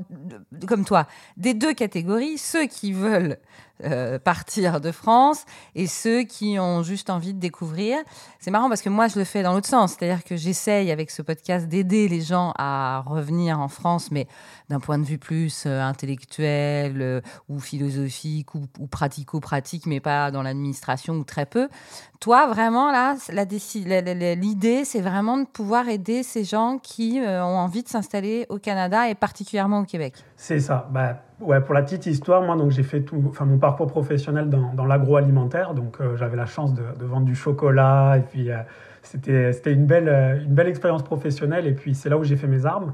comme 0.67 0.85
toi, 0.85 1.07
des 1.37 1.53
deux 1.53 1.73
catégories, 1.73 2.37
ceux 2.37 2.67
qui 2.67 2.93
veulent 2.93 3.37
euh, 3.85 4.19
partir 4.19 4.81
de 4.81 4.91
France 4.91 5.45
et 5.73 5.87
ceux 5.87 6.23
qui 6.23 6.59
ont 6.59 6.83
juste 6.83 7.09
envie 7.09 7.33
de 7.33 7.39
découvrir. 7.39 7.97
C'est 8.39 8.51
marrant 8.51 8.67
parce 8.67 8.81
que 8.81 8.89
moi, 8.89 9.07
je 9.07 9.17
le 9.17 9.23
fais 9.23 9.41
dans 9.41 9.53
l'autre 9.53 9.69
sens. 9.69 9.93
C'est-à-dire 9.93 10.23
que 10.23 10.35
j'essaye 10.35 10.91
avec 10.91 11.11
ce 11.11 11.21
podcast 11.21 11.67
d'aider 11.67 12.09
les 12.09 12.19
gens 12.19 12.53
à 12.57 13.03
revenir 13.05 13.59
en 13.59 13.69
France, 13.69 14.11
mais 14.11 14.27
d'un 14.69 14.81
point 14.81 14.97
de 14.97 15.05
vue 15.05 15.17
plus 15.17 15.63
euh, 15.65 15.81
intellectuel 15.81 17.01
euh, 17.01 17.21
ou 17.47 17.59
philosophique 17.59 18.53
ou, 18.53 18.67
pratico-pratique, 18.91 19.85
mais 19.85 20.01
pas 20.01 20.29
dans 20.29 20.43
l'administration 20.43 21.13
ou 21.15 21.23
très 21.23 21.45
peu. 21.45 21.69
Toi, 22.19 22.47
vraiment, 22.47 22.91
là, 22.91 23.15
l'idée, 24.35 24.83
c'est 24.83 25.01
vraiment 25.01 25.37
de 25.37 25.45
pouvoir 25.45 25.87
aider 25.87 26.23
ces 26.23 26.43
gens 26.43 26.79
qui 26.79 27.21
ont 27.23 27.57
envie 27.57 27.83
de 27.83 27.87
s'installer 27.87 28.45
au 28.49 28.59
Canada 28.59 29.07
et 29.07 29.15
particulièrement 29.15 29.79
au 29.79 29.85
Québec. 29.85 30.15
C'est 30.35 30.59
ça. 30.59 30.89
Bah, 30.91 31.21
Ouais, 31.41 31.61
pour 31.61 31.73
la 31.73 31.81
petite 31.83 32.05
histoire, 32.05 32.41
moi, 32.41 32.57
donc 32.57 32.71
j'ai 32.71 32.83
fait 32.83 33.01
tout, 33.01 33.23
enfin 33.29 33.45
mon 33.45 33.57
parcours 33.57 33.87
professionnel 33.87 34.49
dans, 34.49 34.73
dans 34.73 34.83
l'agroalimentaire, 34.83 35.73
donc 35.73 36.01
euh, 36.01 36.17
j'avais 36.17 36.35
la 36.35 36.45
chance 36.45 36.73
de, 36.73 36.83
de, 36.99 37.05
vendre 37.05 37.25
du 37.25 37.33
chocolat 37.33 38.17
et 38.17 38.21
puis 38.21 38.51
euh, 38.51 38.57
c'était 39.03 39.53
c'était 39.53 39.71
une 39.71 39.85
belle 39.85 40.09
euh, 40.09 40.43
une 40.43 40.53
belle 40.53 40.67
expérience 40.67 41.01
professionnelle 41.01 41.65
et 41.65 41.71
puis 41.71 41.95
c'est 41.95 42.09
là 42.09 42.17
où 42.17 42.25
j'ai 42.25 42.35
fait 42.35 42.47
mes 42.47 42.65
armes. 42.65 42.91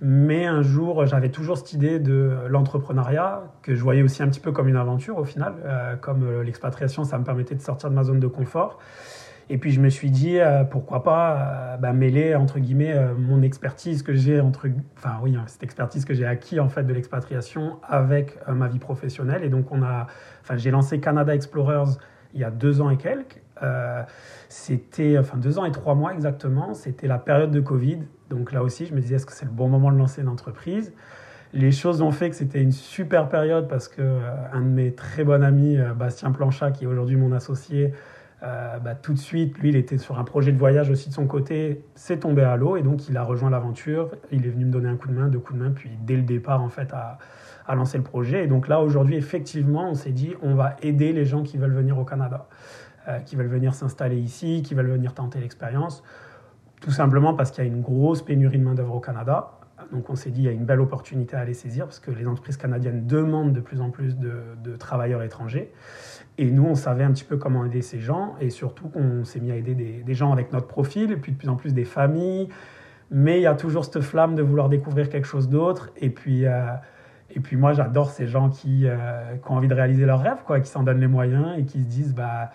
Mais 0.00 0.46
un 0.46 0.62
jour, 0.62 1.04
j'avais 1.04 1.30
toujours 1.30 1.58
cette 1.58 1.72
idée 1.72 1.98
de 1.98 2.32
l'entrepreneuriat 2.48 3.42
que 3.60 3.74
je 3.74 3.82
voyais 3.82 4.02
aussi 4.02 4.22
un 4.22 4.28
petit 4.28 4.40
peu 4.40 4.52
comme 4.52 4.68
une 4.68 4.76
aventure 4.76 5.18
au 5.18 5.24
final, 5.24 5.52
comme 6.00 6.40
l'expatriation, 6.40 7.04
ça 7.04 7.18
me 7.18 7.24
permettait 7.24 7.54
de 7.54 7.60
sortir 7.60 7.90
de 7.90 7.94
ma 7.94 8.02
zone 8.02 8.18
de 8.18 8.26
confort. 8.26 8.78
Et 9.52 9.58
puis 9.58 9.72
je 9.72 9.80
me 9.80 9.88
suis 9.88 10.12
dit, 10.12 10.38
euh, 10.38 10.62
pourquoi 10.62 11.02
pas 11.02 11.36
euh, 11.36 11.76
bah, 11.76 11.92
mêler, 11.92 12.36
entre 12.36 12.60
guillemets, 12.60 12.96
euh, 12.96 13.14
mon 13.18 13.42
expertise 13.42 14.04
que 14.04 14.14
j'ai, 14.14 14.40
entre, 14.40 14.68
enfin 14.96 15.18
oui, 15.24 15.34
hein, 15.36 15.42
cette 15.48 15.64
expertise 15.64 16.04
que 16.04 16.14
j'ai 16.14 16.24
acquis 16.24 16.60
en 16.60 16.68
fait 16.68 16.84
de 16.84 16.92
l'expatriation 16.92 17.80
avec 17.82 18.38
ma 18.46 18.68
vie 18.68 18.78
professionnelle. 18.78 19.42
Et 19.42 19.48
donc 19.48 19.72
on 19.72 19.82
a, 19.82 20.06
enfin 20.40 20.56
j'ai 20.56 20.70
lancé 20.70 21.00
Canada 21.00 21.34
Explorers 21.34 21.98
il 22.32 22.40
y 22.40 22.44
a 22.44 22.52
deux 22.52 22.80
ans 22.80 22.90
et 22.90 22.96
quelques. 22.96 23.42
c'était, 24.48 25.18
enfin 25.18 25.36
deux 25.36 25.58
ans 25.58 25.64
et 25.64 25.72
trois 25.72 25.96
mois 25.96 26.14
exactement, 26.14 26.72
c'était 26.72 27.08
la 27.08 27.18
période 27.18 27.50
de 27.50 27.60
Covid. 27.60 27.98
Donc 28.30 28.52
là 28.52 28.62
aussi, 28.62 28.86
je 28.86 28.94
me 28.94 29.00
disais, 29.00 29.16
est-ce 29.16 29.26
que 29.26 29.32
c'est 29.32 29.46
le 29.46 29.50
bon 29.50 29.68
moment 29.68 29.90
de 29.90 29.98
lancer 29.98 30.22
une 30.22 30.28
entreprise? 30.28 30.92
Les 31.52 31.72
choses 31.72 32.02
ont 32.02 32.12
fait 32.12 32.30
que 32.30 32.36
c'était 32.36 32.62
une 32.62 32.70
super 32.70 33.28
période 33.28 33.66
parce 33.66 33.88
que 33.88 34.20
un 34.52 34.60
de 34.60 34.68
mes 34.68 34.94
très 34.94 35.24
bons 35.24 35.42
amis, 35.42 35.76
Bastien 35.96 36.30
Planchat, 36.30 36.70
qui 36.70 36.84
est 36.84 36.86
aujourd'hui 36.86 37.16
mon 37.16 37.32
associé, 37.32 37.92
euh, 38.42 38.78
bah, 38.78 38.94
tout 38.94 39.12
de 39.12 39.18
suite, 39.18 39.58
lui, 39.58 39.68
il 39.68 39.76
était 39.76 39.98
sur 39.98 40.18
un 40.18 40.24
projet 40.24 40.52
de 40.52 40.58
voyage 40.58 40.90
aussi 40.90 41.08
de 41.10 41.14
son 41.14 41.26
côté, 41.26 41.84
c'est 41.94 42.20
tombé 42.20 42.42
à 42.42 42.56
l'eau 42.56 42.76
et 42.76 42.82
donc 42.82 43.08
il 43.08 43.16
a 43.16 43.22
rejoint 43.22 43.50
l'aventure. 43.50 44.10
Il 44.30 44.46
est 44.46 44.50
venu 44.50 44.64
me 44.64 44.70
donner 44.70 44.88
un 44.88 44.96
coup 44.96 45.08
de 45.08 45.14
main, 45.14 45.28
deux 45.28 45.38
coups 45.38 45.58
de 45.58 45.64
main, 45.64 45.70
puis 45.70 45.90
dès 46.02 46.16
le 46.16 46.22
départ, 46.22 46.62
en 46.62 46.70
fait, 46.70 46.92
à, 46.92 47.18
à 47.66 47.74
lancer 47.74 47.98
le 47.98 48.04
projet. 48.04 48.44
Et 48.44 48.46
donc 48.46 48.66
là, 48.68 48.80
aujourd'hui, 48.80 49.16
effectivement, 49.16 49.90
on 49.90 49.94
s'est 49.94 50.12
dit, 50.12 50.34
on 50.42 50.54
va 50.54 50.76
aider 50.82 51.12
les 51.12 51.24
gens 51.24 51.42
qui 51.42 51.58
veulent 51.58 51.74
venir 51.74 51.98
au 51.98 52.04
Canada, 52.04 52.48
euh, 53.08 53.18
qui 53.20 53.36
veulent 53.36 53.46
venir 53.46 53.74
s'installer 53.74 54.18
ici, 54.18 54.62
qui 54.62 54.74
veulent 54.74 54.90
venir 54.90 55.14
tenter 55.14 55.38
l'expérience, 55.38 56.02
tout 56.80 56.90
simplement 56.90 57.34
parce 57.34 57.50
qu'il 57.50 57.64
y 57.64 57.66
a 57.66 57.70
une 57.70 57.82
grosse 57.82 58.22
pénurie 58.22 58.58
de 58.58 58.64
main-d'œuvre 58.64 58.94
au 58.94 59.00
Canada. 59.00 59.52
Donc 59.92 60.10
on 60.10 60.14
s'est 60.14 60.30
dit, 60.30 60.42
il 60.42 60.44
y 60.44 60.48
a 60.48 60.52
une 60.52 60.66
belle 60.66 60.80
opportunité 60.80 61.36
à 61.36 61.40
aller 61.40 61.54
saisir 61.54 61.86
parce 61.86 62.00
que 62.00 62.10
les 62.10 62.26
entreprises 62.26 62.56
canadiennes 62.56 63.06
demandent 63.06 63.52
de 63.52 63.60
plus 63.60 63.80
en 63.80 63.90
plus 63.90 64.16
de, 64.18 64.32
de 64.62 64.76
travailleurs 64.76 65.22
étrangers. 65.22 65.72
Et 66.40 66.50
nous, 66.50 66.64
on 66.64 66.74
savait 66.74 67.04
un 67.04 67.12
petit 67.12 67.24
peu 67.24 67.36
comment 67.36 67.66
aider 67.66 67.82
ces 67.82 68.00
gens 68.00 68.34
et 68.40 68.48
surtout 68.48 68.88
qu'on 68.88 69.24
s'est 69.26 69.40
mis 69.40 69.52
à 69.52 69.56
aider 69.56 69.74
des, 69.74 70.14
gens 70.14 70.32
avec 70.32 70.54
notre 70.54 70.68
profil 70.68 71.12
et 71.12 71.16
puis 71.16 71.32
de 71.32 71.36
plus 71.36 71.50
en 71.50 71.54
plus 71.54 71.74
des 71.74 71.84
familles. 71.84 72.48
Mais 73.10 73.40
il 73.40 73.42
y 73.42 73.46
a 73.46 73.54
toujours 73.54 73.84
cette 73.84 74.00
flamme 74.00 74.36
de 74.36 74.42
vouloir 74.42 74.70
découvrir 74.70 75.10
quelque 75.10 75.26
chose 75.26 75.50
d'autre. 75.50 75.90
Et 75.98 76.08
puis, 76.08 76.46
euh, 76.46 76.72
et 77.28 77.40
puis 77.40 77.58
moi, 77.58 77.74
j'adore 77.74 78.08
ces 78.08 78.26
gens 78.26 78.48
qui, 78.48 78.86
euh, 78.86 79.36
qui, 79.36 79.50
ont 79.50 79.56
envie 79.56 79.68
de 79.68 79.74
réaliser 79.74 80.06
leurs 80.06 80.22
rêves, 80.22 80.42
quoi, 80.46 80.60
qui 80.60 80.70
s'en 80.70 80.82
donnent 80.82 81.00
les 81.00 81.08
moyens 81.08 81.58
et 81.58 81.64
qui 81.66 81.78
se 81.78 81.84
disent 81.84 82.14
bah, 82.14 82.52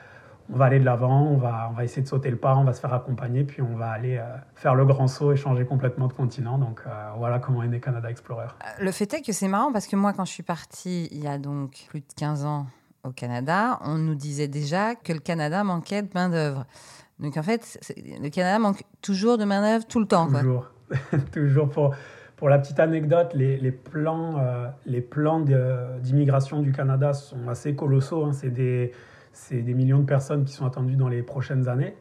on 0.52 0.58
va 0.58 0.66
aller 0.66 0.80
de 0.80 0.86
l'avant, 0.86 1.22
on 1.22 1.38
va, 1.38 1.68
on 1.70 1.76
va 1.76 1.84
essayer 1.84 2.02
de 2.02 2.08
sauter 2.08 2.32
le 2.32 2.38
pas, 2.38 2.56
on 2.56 2.64
va 2.64 2.74
se 2.74 2.82
faire 2.82 2.94
accompagner, 2.94 3.44
puis 3.44 3.62
on 3.62 3.78
va 3.78 3.92
aller 3.92 4.18
euh, 4.18 4.24
faire 4.56 4.74
le 4.74 4.86
grand 4.86 5.08
saut 5.08 5.32
et 5.32 5.36
changer 5.36 5.64
complètement 5.64 6.08
de 6.08 6.14
continent. 6.14 6.58
Donc 6.58 6.82
voilà 7.20 7.38
comment 7.38 7.62
est 7.62 7.68
né 7.68 7.80
Canada 7.80 8.10
Explorer. 8.10 8.48
Le 8.80 8.92
fait 8.92 9.14
est 9.14 9.22
que 9.22 9.32
c'est 9.32 9.48
marrant 9.48 9.72
parce 9.72 9.86
que 9.86 9.96
moi, 9.96 10.12
quand 10.12 10.26
je 10.26 10.32
suis 10.32 10.42
partie 10.42 11.08
il 11.12 11.24
y 11.24 11.28
a 11.28 11.38
donc 11.38 11.86
plus 11.88 12.00
de 12.00 12.14
15 12.18 12.46
ans 12.46 12.66
au 13.06 13.12
Canada, 13.12 13.80
on 13.82 13.98
nous 13.98 14.16
disait 14.16 14.48
déjà 14.48 14.96
que 14.96 15.14
le 15.14 15.20
Canada 15.20 15.64
manquait 15.64 16.02
de 16.02 16.10
main-d'œuvre. 16.14 16.66
Donc 17.20 17.38
en 17.38 17.44
fait, 17.44 17.80
le 18.22 18.30
Canada 18.30 18.60
manque 18.60 18.84
toujours 19.02 19.38
de 19.38 19.46
main-d'œuvre 19.46 19.86
tout 19.86 20.00
le 20.00 20.08
temps. 20.08 20.28
Toujours. 20.28 20.72
toujours. 21.32 21.70
Pour, 21.70 21.96
pour 22.36 22.50
la 22.50 22.60
petite 22.60 22.80
anecdote, 22.80 23.32
les, 23.34 23.58
les 23.58 23.72
plans, 23.72 24.38
euh, 24.40 25.02
plans 25.10 25.40
d'immigration 25.40 26.62
du 26.62 26.72
Canada 26.72 27.14
sont 27.14 27.48
assez 27.48 27.76
colossaux. 27.76 28.26
Hein. 28.26 28.34
C'est 28.34 28.50
des, 28.50 28.92
des, 29.52 29.74
millions 29.74 30.00
de 30.00 30.06
personnes 30.06 30.44
qui 30.44 30.54
sont 30.54 30.66
attendues 30.66 30.98
dans 30.98 31.10
les 31.10 31.24
prochaines 31.24 31.70
années. 31.70 31.96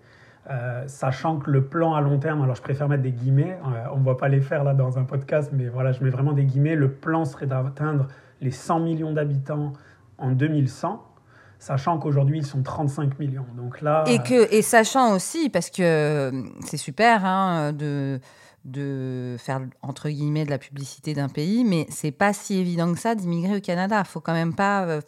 Euh, 0.51 0.83
sachant 0.89 1.39
que 1.39 1.51
le 1.51 1.65
plan 1.65 1.95
à 1.95 2.03
long 2.03 2.19
terme, 2.19 2.43
alors 2.43 2.55
je 2.55 2.61
préfère 2.61 2.87
mettre 2.89 3.03
des 3.03 3.13
guillemets, 3.13 3.57
euh, 3.67 3.87
on 3.95 4.01
ne 4.01 4.05
va 4.05 4.15
pas 4.15 4.29
les 4.29 4.43
faire 4.43 4.63
là 4.63 4.75
dans 4.75 4.99
un 4.99 5.05
podcast, 5.05 5.51
mais 5.55 5.69
voilà, 5.69 5.93
je 5.93 6.05
mets 6.05 6.11
vraiment 6.11 6.33
des 6.33 6.45
guillemets, 6.45 6.75
le 6.75 6.91
plan 6.91 7.25
serait 7.25 7.47
d'atteindre 7.47 8.09
les 8.43 8.51
100 8.51 8.81
millions 8.81 9.13
d'habitants 9.13 9.73
en 10.19 10.31
2100 10.33 11.03
sachant 11.59 11.99
qu'aujourd'hui 11.99 12.39
ils 12.39 12.47
sont 12.47 12.63
35 12.63 13.19
millions. 13.19 13.47
Donc 13.57 13.81
là, 13.81 14.05
et, 14.07 14.63
sachant 14.63 15.15
aussi, 15.15 15.49
parce 15.49 15.71
que 15.71 15.83
euh, 15.83 16.43
c'est 16.67 16.77
super 16.77 17.25
hein, 17.25 17.73
de, 17.73 18.21
de 18.65 19.37
faire 19.39 19.61
entre 19.83 20.09
guillemets 20.09 20.45
de 20.45 20.51
la 20.51 20.59
publicité 20.59 21.15
d'un 21.15 21.29
pays, 21.29 21.65
mais 21.65 21.87
c'est 21.91 22.11
pas 22.11 22.33
si 22.33 22.59
évident 22.59 22.93
que 22.93 22.99
ça 22.99 23.15
d'immigrer 23.15 23.57
au 23.57 23.61
Canada. 23.61 24.03
Il 24.05 24.09
faut 24.09 24.21
quand 24.21 24.33
même 24.33 24.55
pas 24.55 24.85
euh, 24.85 25.01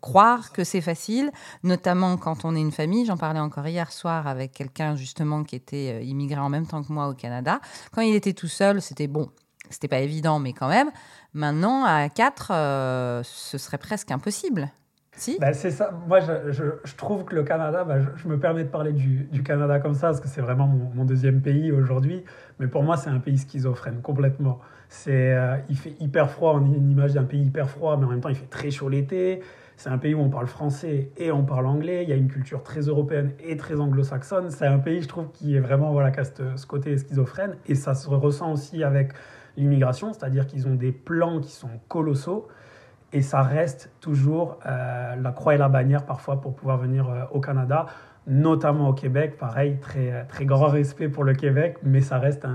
croire 0.00 0.52
que 0.52 0.64
c'est 0.64 0.80
facile, 0.80 1.30
notamment 1.62 2.16
quand 2.16 2.44
on 2.44 2.56
est 2.56 2.60
une 2.60 2.72
famille. 2.72 3.06
J'en 3.06 3.16
parlais 3.16 3.40
encore 3.40 3.66
hier 3.66 3.92
soir 3.92 4.26
avec 4.26 4.52
quelqu'un 4.52 4.96
justement 4.96 5.44
qui 5.44 5.54
était 5.56 5.98
euh, 5.98 6.02
immigré 6.02 6.40
en 6.40 6.48
même 6.48 6.66
temps 6.66 6.82
que 6.82 6.92
moi 6.92 7.08
au 7.08 7.14
Canada. 7.14 7.60
Quand 7.92 8.02
il 8.02 8.14
était 8.14 8.34
tout 8.34 8.48
seul, 8.48 8.82
c'était 8.82 9.06
bon, 9.06 9.30
c'était 9.70 9.88
pas 9.88 10.00
évident, 10.00 10.38
mais 10.38 10.52
quand 10.52 10.68
même. 10.68 10.90
Maintenant, 11.34 11.84
à 11.84 12.08
4, 12.08 12.50
euh, 12.50 13.20
ce 13.24 13.58
serait 13.58 13.78
presque 13.78 14.10
impossible. 14.10 14.70
Si? 15.18 15.36
Bah, 15.40 15.52
C'est 15.52 15.72
ça. 15.72 15.90
Moi, 16.06 16.20
je, 16.20 16.94
trouve 16.96 17.24
que 17.24 17.34
le 17.34 17.42
Canada, 17.42 17.84
bah, 17.84 17.96
je, 18.00 18.28
me 18.28 18.38
permets 18.38 18.64
de 18.64 18.68
parler 18.68 18.92
du, 18.92 19.42
Canada 19.42 19.80
comme 19.80 19.94
ça, 19.94 20.08
parce 20.08 20.20
que 20.20 20.28
c'est 20.28 20.40
vraiment 20.40 20.68
mon, 20.68 21.04
deuxième 21.04 21.40
pays 21.40 21.72
aujourd'hui. 21.72 22.24
Mais 22.60 22.68
pour 22.68 22.82
moi, 22.82 22.96
c'est 22.96 23.10
un 23.10 23.18
pays 23.18 23.36
schizophrène, 23.36 24.00
complètement. 24.00 24.60
Euh, 25.08 25.56
il 25.68 25.76
fait 25.76 25.94
hyper 26.00 26.30
froid, 26.30 26.54
on 26.54 26.72
a 26.72 26.76
une 26.76 26.90
image 26.90 27.14
d'un 27.14 27.24
pays 27.24 27.42
hyper 27.42 27.68
froid, 27.68 27.96
mais 27.96 28.06
en 28.06 28.10
même 28.10 28.20
temps, 28.20 28.28
il 28.28 28.36
fait 28.36 28.46
très 28.46 28.70
chaud 28.70 28.88
l'été. 28.88 29.42
C'est 29.76 29.90
un 29.90 29.98
pays 29.98 30.14
où 30.14 30.20
on 30.20 30.28
parle 30.28 30.48
français 30.48 31.12
et 31.16 31.30
on 31.30 31.44
parle 31.44 31.66
anglais. 31.66 32.02
Il 32.02 32.08
y 32.08 32.12
a 32.12 32.16
une 32.16 32.28
culture 32.28 32.64
très 32.64 32.80
européenne 32.80 33.32
et 33.38 33.56
très 33.56 33.78
anglo-saxonne. 33.78 34.50
C'est 34.50 34.66
un 34.66 34.78
pays, 34.78 35.02
je 35.02 35.08
trouve, 35.08 35.30
qui 35.32 35.56
est 35.56 35.60
vraiment, 35.60 35.92
voilà, 35.92 36.10
qui 36.10 36.20
a 36.20 36.24
ce 36.24 36.66
côté 36.66 36.96
schizophrène. 36.96 37.56
Et 37.66 37.76
ça 37.76 37.94
se 37.94 38.08
ressent 38.08 38.52
aussi 38.52 38.82
avec 38.82 39.12
l'immigration, 39.58 40.12
c'est-à-dire 40.12 40.46
qu'ils 40.46 40.66
ont 40.66 40.74
des 40.74 40.92
plans 40.92 41.40
qui 41.40 41.50
sont 41.50 41.68
colossaux 41.88 42.48
et 43.12 43.22
ça 43.22 43.42
reste 43.42 43.90
toujours 44.00 44.58
euh, 44.66 45.16
la 45.16 45.32
croix 45.32 45.54
et 45.54 45.58
la 45.58 45.68
bannière 45.68 46.04
parfois 46.04 46.40
pour 46.40 46.54
pouvoir 46.54 46.78
venir 46.78 47.08
euh, 47.08 47.24
au 47.32 47.40
Canada, 47.40 47.86
notamment 48.26 48.88
au 48.88 48.92
Québec. 48.92 49.38
Pareil, 49.38 49.78
très, 49.80 50.26
très 50.26 50.44
grand 50.44 50.68
respect 50.68 51.08
pour 51.08 51.24
le 51.24 51.34
Québec, 51.34 51.78
mais 51.82 52.02
ça 52.02 52.18
reste 52.18 52.46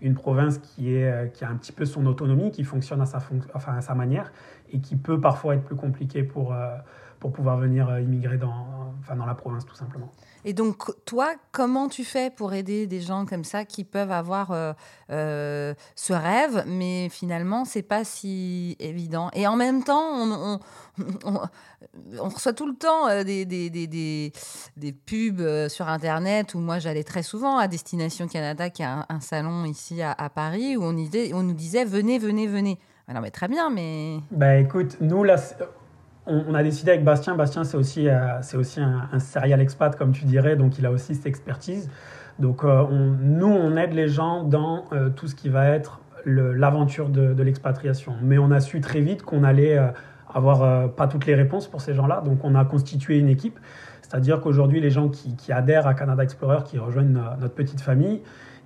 une 0.00 0.14
province 0.14 0.58
qui, 0.58 0.94
est, 0.94 1.10
euh, 1.10 1.26
qui 1.26 1.44
a 1.44 1.50
un 1.50 1.56
petit 1.56 1.72
peu 1.72 1.84
son 1.84 2.06
autonomie, 2.06 2.50
qui 2.50 2.64
fonctionne 2.64 3.02
à 3.02 3.80
sa, 3.80 3.94
manière 3.94 4.32
et 4.72 4.80
qui 4.80 4.96
peut 4.96 5.20
parfois 5.20 5.54
être 5.54 5.64
plus 5.64 5.76
compliqué 5.76 6.22
pour, 6.22 6.54
pour 7.20 7.32
pouvoir 7.32 7.58
venir 7.58 7.98
immigrer 7.98 8.38
dans, 8.38 8.94
enfin, 9.00 9.16
dans 9.16 9.26
la 9.26 9.34
province 9.34 9.64
tout 9.64 9.74
simplement. 9.74 10.12
Et 10.44 10.52
donc, 10.52 10.90
toi, 11.04 11.34
comment 11.52 11.88
tu 11.88 12.04
fais 12.04 12.30
pour 12.30 12.54
aider 12.54 12.86
des 12.86 13.00
gens 13.00 13.26
comme 13.26 13.44
ça 13.44 13.64
qui 13.64 13.84
peuvent 13.84 14.12
avoir 14.12 14.52
euh, 14.52 14.72
euh, 15.10 15.74
ce 15.96 16.12
rêve, 16.12 16.64
mais 16.66 17.08
finalement, 17.08 17.64
c'est 17.64 17.82
pas 17.82 18.04
si 18.04 18.76
évident? 18.78 19.30
Et 19.34 19.46
en 19.46 19.56
même 19.56 19.82
temps, 19.82 20.00
on, 20.00 20.60
on, 21.24 22.28
reçoit 22.28 22.52
tout 22.52 22.66
le 22.66 22.74
temps 22.74 23.08
euh, 23.08 23.24
des, 23.24 23.44
des, 23.44 23.68
des, 23.68 24.32
des, 24.76 24.92
pubs 24.92 25.68
sur 25.68 25.88
Internet 25.88 26.54
où 26.54 26.60
moi, 26.60 26.78
j'allais 26.78 27.04
très 27.04 27.22
souvent 27.22 27.58
à 27.58 27.66
Destination 27.66 28.28
Canada, 28.28 28.70
qui 28.70 28.82
a 28.84 29.06
un, 29.08 29.20
salon 29.20 29.64
ici 29.64 30.00
à, 30.02 30.30
Paris, 30.30 30.76
où 30.76 30.84
on, 30.84 30.94
on 30.94 31.42
nous 31.42 31.54
disait 31.54 31.84
venez, 31.84 32.18
venez, 32.18 32.46
venez. 32.46 32.78
Alors, 33.08 33.22
mais 33.22 33.30
très 33.30 33.48
bien, 33.48 33.70
mais. 33.70 34.18
Bah 34.30 34.56
écoute, 34.56 34.98
nous, 35.00 35.24
là, 35.24 35.36
on, 36.28 36.54
a 36.54 36.62
décidé 36.62 36.92
avec 36.92 37.04
Bastien, 37.04 37.34
Bastien 37.34 37.64
c'est 37.64 37.76
aussi, 37.76 38.08
euh, 38.08 38.40
c'est 38.42 38.56
aussi 38.56 38.80
un, 38.80 39.18
serial 39.18 39.60
expat 39.60 39.96
comme 39.96 40.12
tu 40.12 40.24
dirais, 40.24 40.56
donc 40.56 40.78
il 40.78 40.86
a 40.86 40.90
aussi 40.90 41.14
cette 41.14 41.26
expertise. 41.26 41.90
Donc 42.38 42.64
euh, 42.64 42.84
nous, 43.20 43.48
on 43.48 43.76
aide 43.76 43.94
les 43.94 44.08
gens 44.08 44.44
dans 44.44 44.84
euh, 44.92 45.08
tout 45.08 45.26
ce 45.26 45.34
qui 45.34 45.48
va 45.48 45.68
être 45.68 46.00
l'aventure 46.24 47.08
de, 47.08 47.42
l'expatriation. 47.42 48.14
Mais 48.22 48.38
on 48.38 48.50
a 48.50 48.60
su 48.60 48.80
très 48.80 49.00
vite 49.00 49.22
qu'on 49.22 49.44
allait 49.44 49.78
avoir 50.34 50.92
pas 50.92 51.06
toutes 51.06 51.24
les 51.24 51.34
réponses 51.34 51.68
pour 51.68 51.80
ces 51.80 51.94
gens-là, 51.94 52.20
donc 52.22 52.44
on 52.44 52.54
a 52.54 52.64
constitué 52.66 53.18
une 53.18 53.28
équipe. 53.28 53.58
C'est-à-dire 54.02 54.40
qu'aujourd'hui, 54.40 54.80
les 54.80 54.90
gens 54.90 55.08
qui, 55.08 55.36
qui, 55.36 55.52
adhèrent 55.52 55.86
à 55.86 55.94
Canada 55.94 56.22
Explorer, 56.22 56.64
qui 56.64 56.78
rejoignent 56.78 57.18
notre 57.40 57.54
petite 57.54 57.80
famille, 57.80 58.20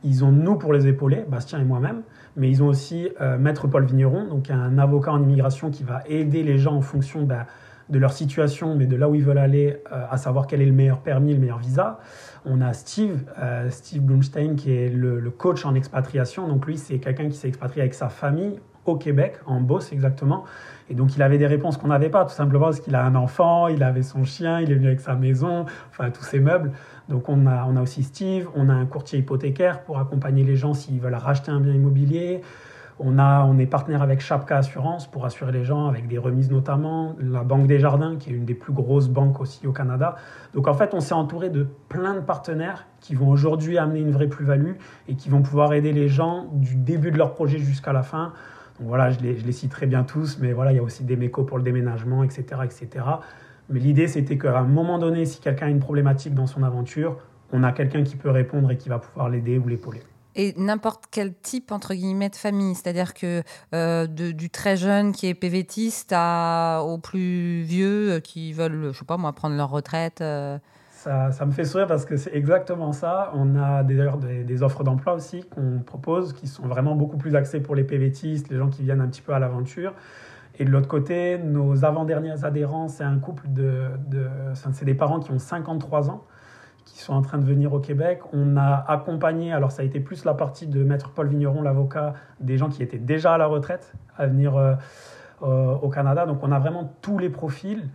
ils 0.04 0.24
ont 0.24 0.32
nous 0.32 0.56
pour 0.56 0.72
les 0.72 0.86
épauler, 0.86 1.24
Bastien 1.28 1.60
et 1.60 1.64
moi-même 1.64 2.02
mais 2.36 2.50
ils 2.50 2.62
ont 2.62 2.68
aussi 2.68 3.08
euh, 3.20 3.38
Maître 3.38 3.66
Paul 3.66 3.84
Vigneron, 3.84 4.26
donc 4.26 4.50
un 4.50 4.78
avocat 4.78 5.12
en 5.12 5.22
immigration 5.22 5.70
qui 5.70 5.82
va 5.82 6.02
aider 6.06 6.42
les 6.42 6.58
gens 6.58 6.74
en 6.74 6.80
fonction 6.80 7.22
bah, 7.22 7.46
de 7.88 7.98
leur 7.98 8.12
situation, 8.12 8.74
mais 8.74 8.86
de 8.86 8.96
là 8.96 9.08
où 9.08 9.14
ils 9.14 9.22
veulent 9.22 9.38
aller, 9.38 9.82
euh, 9.92 10.04
à 10.10 10.16
savoir 10.16 10.46
quel 10.46 10.62
est 10.62 10.66
le 10.66 10.72
meilleur 10.72 11.00
permis, 11.00 11.34
le 11.34 11.40
meilleur 11.40 11.58
visa. 11.58 12.00
On 12.44 12.60
a 12.60 12.72
Steve, 12.72 13.24
euh, 13.38 13.68
Steve 13.70 14.02
Blumstein, 14.02 14.56
qui 14.56 14.72
est 14.72 14.88
le, 14.88 15.20
le, 15.20 15.30
coach 15.30 15.64
en 15.66 15.74
expatriation. 15.74 16.48
Donc 16.48 16.66
lui, 16.66 16.78
c'est 16.78 16.98
quelqu'un 16.98 17.28
qui 17.28 17.36
s'est 17.36 17.48
expatrié 17.48 17.82
avec 17.82 17.94
sa 17.94 18.08
famille 18.08 18.58
au 18.86 18.96
Québec, 18.96 19.36
en 19.46 19.60
Beauce 19.60 19.92
exactement. 19.92 20.44
Et 20.90 20.94
donc 20.94 21.16
il 21.16 21.22
avait 21.22 21.38
des 21.38 21.46
réponses 21.46 21.76
qu'on 21.76 21.88
n'avait 21.88 22.10
pas, 22.10 22.24
tout 22.24 22.34
simplement 22.34 22.66
parce 22.66 22.80
qu'il 22.80 22.94
a 22.94 23.04
un 23.04 23.14
enfant, 23.14 23.68
il 23.68 23.82
avait 23.82 24.02
son 24.02 24.24
chien, 24.24 24.60
il 24.60 24.70
est 24.70 24.74
venu 24.74 24.88
avec 24.88 25.00
sa 25.00 25.14
maison, 25.14 25.66
enfin 25.90 26.10
tous 26.10 26.24
ses 26.24 26.40
meubles. 26.40 26.72
Donc 27.08 27.28
on 27.28 27.46
a, 27.46 27.64
on 27.66 27.76
a 27.76 27.82
aussi 27.82 28.02
Steve, 28.02 28.48
on 28.54 28.68
a 28.68 28.74
un 28.74 28.86
courtier 28.86 29.20
hypothécaire 29.20 29.82
pour 29.82 29.98
accompagner 29.98 30.44
les 30.44 30.56
gens 30.56 30.74
s'ils 30.74 31.00
veulent 31.00 31.14
racheter 31.14 31.50
un 31.50 31.60
bien 31.60 31.72
immobilier. 31.72 32.42
On, 32.98 33.18
a, 33.18 33.44
on 33.44 33.58
est 33.58 33.66
partenaire 33.66 34.02
avec 34.02 34.20
Chapka 34.20 34.58
Assurance 34.58 35.10
pour 35.10 35.24
assurer 35.24 35.50
les 35.50 35.64
gens 35.64 35.88
avec 35.88 36.06
des 36.08 36.18
remises 36.18 36.50
notamment, 36.50 37.16
la 37.18 37.42
Banque 37.42 37.66
des 37.66 37.78
Jardins 37.78 38.16
qui 38.16 38.30
est 38.30 38.34
une 38.34 38.44
des 38.44 38.54
plus 38.54 38.72
grosses 38.72 39.08
banques 39.08 39.40
aussi 39.40 39.66
au 39.66 39.72
Canada. 39.72 40.16
Donc 40.54 40.68
en 40.68 40.74
fait 40.74 40.92
on 40.94 41.00
s'est 41.00 41.14
entouré 41.14 41.48
de 41.48 41.66
plein 41.88 42.14
de 42.14 42.20
partenaires 42.20 42.86
qui 43.00 43.14
vont 43.14 43.30
aujourd'hui 43.30 43.78
amener 43.78 44.00
une 44.00 44.12
vraie 44.12 44.28
plus-value 44.28 44.74
et 45.08 45.14
qui 45.14 45.30
vont 45.30 45.42
pouvoir 45.42 45.72
aider 45.72 45.92
les 45.92 46.08
gens 46.08 46.46
du 46.52 46.76
début 46.76 47.10
de 47.10 47.18
leur 47.18 47.32
projet 47.32 47.58
jusqu'à 47.58 47.92
la 47.92 48.02
fin. 48.02 48.34
Voilà, 48.84 49.10
je 49.10 49.20
les, 49.20 49.38
je 49.38 49.46
les 49.46 49.52
cite 49.52 49.70
très 49.70 49.86
bien 49.86 50.02
tous, 50.04 50.38
mais 50.40 50.52
voilà, 50.52 50.72
il 50.72 50.76
y 50.76 50.78
a 50.78 50.82
aussi 50.82 51.04
des 51.04 51.16
mécos 51.16 51.46
pour 51.46 51.58
le 51.58 51.64
déménagement, 51.64 52.24
etc. 52.24 52.44
etc. 52.64 53.04
Mais 53.68 53.80
l'idée, 53.80 54.08
c'était 54.08 54.38
qu'à 54.38 54.58
un 54.58 54.64
moment 54.64 54.98
donné, 54.98 55.24
si 55.24 55.40
quelqu'un 55.40 55.66
a 55.66 55.70
une 55.70 55.80
problématique 55.80 56.34
dans 56.34 56.46
son 56.46 56.62
aventure, 56.62 57.16
on 57.52 57.62
a 57.62 57.72
quelqu'un 57.72 58.02
qui 58.02 58.16
peut 58.16 58.30
répondre 58.30 58.70
et 58.70 58.76
qui 58.76 58.88
va 58.88 58.98
pouvoir 58.98 59.28
l'aider 59.28 59.58
ou 59.58 59.68
l'épauler. 59.68 60.02
Et 60.34 60.54
n'importe 60.56 61.04
quel 61.10 61.34
type, 61.34 61.72
entre 61.72 61.94
guillemets, 61.94 62.30
de 62.30 62.36
famille, 62.36 62.74
c'est-à-dire 62.74 63.12
que 63.12 63.42
euh, 63.74 64.06
du 64.06 64.48
très 64.48 64.76
jeune 64.76 65.12
qui 65.12 65.26
est 65.26 65.34
PVTiste 65.34 66.12
à, 66.16 66.82
aux 66.84 66.98
plus 66.98 67.62
vieux 67.62 68.12
euh, 68.12 68.20
qui 68.20 68.54
veulent, 68.54 68.92
je 68.92 68.98
sais 68.98 69.04
pas 69.04 69.18
moi, 69.18 69.32
prendre 69.32 69.56
leur 69.56 69.68
retraite. 69.68 70.22
Euh. 70.22 70.58
Ça, 71.02 71.46
me 71.46 71.50
fait 71.50 71.64
sourire 71.64 71.86
parce 71.86 72.04
que 72.04 72.16
c'est 72.16 72.34
exactement 72.34 72.92
ça. 72.92 73.32
On 73.34 73.56
a 73.56 73.82
d'ailleurs 73.82 74.18
des, 74.18 74.62
offres 74.62 74.84
d'emploi 74.84 75.14
aussi 75.14 75.42
qu'on 75.44 75.80
propose 75.84 76.32
qui 76.32 76.46
sont 76.46 76.66
vraiment 76.66 76.94
beaucoup 76.94 77.16
plus 77.16 77.34
axées 77.34 77.60
pour 77.60 77.74
les 77.74 77.84
PVTistes, 77.84 78.50
les 78.50 78.58
gens 78.58 78.68
qui 78.68 78.82
viennent 78.82 79.00
un 79.00 79.08
petit 79.08 79.22
peu 79.22 79.32
à 79.32 79.38
l'aventure. 79.38 79.94
Et 80.58 80.64
de 80.64 80.70
l'autre 80.70 80.88
côté, 80.88 81.38
nos 81.38 81.84
avant-derniers 81.84 82.44
adhérents, 82.44 82.88
c'est 82.88 83.04
un 83.04 83.18
couple 83.18 83.48
de, 83.48 83.86
de 84.08 84.28
c'est 84.54 84.84
des 84.84 84.94
parents 84.94 85.18
qui 85.18 85.30
ont 85.32 85.38
53 85.38 86.10
ans 86.10 86.24
qui 86.84 86.98
sont 86.98 87.14
en 87.14 87.22
train 87.22 87.38
de 87.38 87.44
venir 87.44 87.72
au 87.72 87.78
Québec. 87.78 88.20
On 88.32 88.56
a 88.56 88.84
accompagné, 88.88 89.52
alors 89.52 89.70
ça 89.70 89.82
a 89.82 89.84
été 89.84 90.00
plus 90.00 90.24
la 90.24 90.34
partie 90.34 90.66
de 90.66 90.82
Maître 90.82 91.10
Paul 91.10 91.28
Vigneron, 91.28 91.62
l'avocat, 91.62 92.14
des 92.40 92.58
gens 92.58 92.68
qui 92.68 92.82
étaient 92.82 92.98
déjà 92.98 93.34
à 93.34 93.38
la 93.38 93.46
retraite 93.46 93.92
à 94.18 94.26
venir 94.26 94.56
euh, 94.56 94.74
euh, 95.42 95.74
au 95.76 95.88
Canada. 95.88 96.26
Donc 96.26 96.42
on 96.42 96.52
a 96.52 96.58
vraiment 96.58 96.92
tous 97.00 97.18
les 97.18 97.30
profils. 97.30 97.88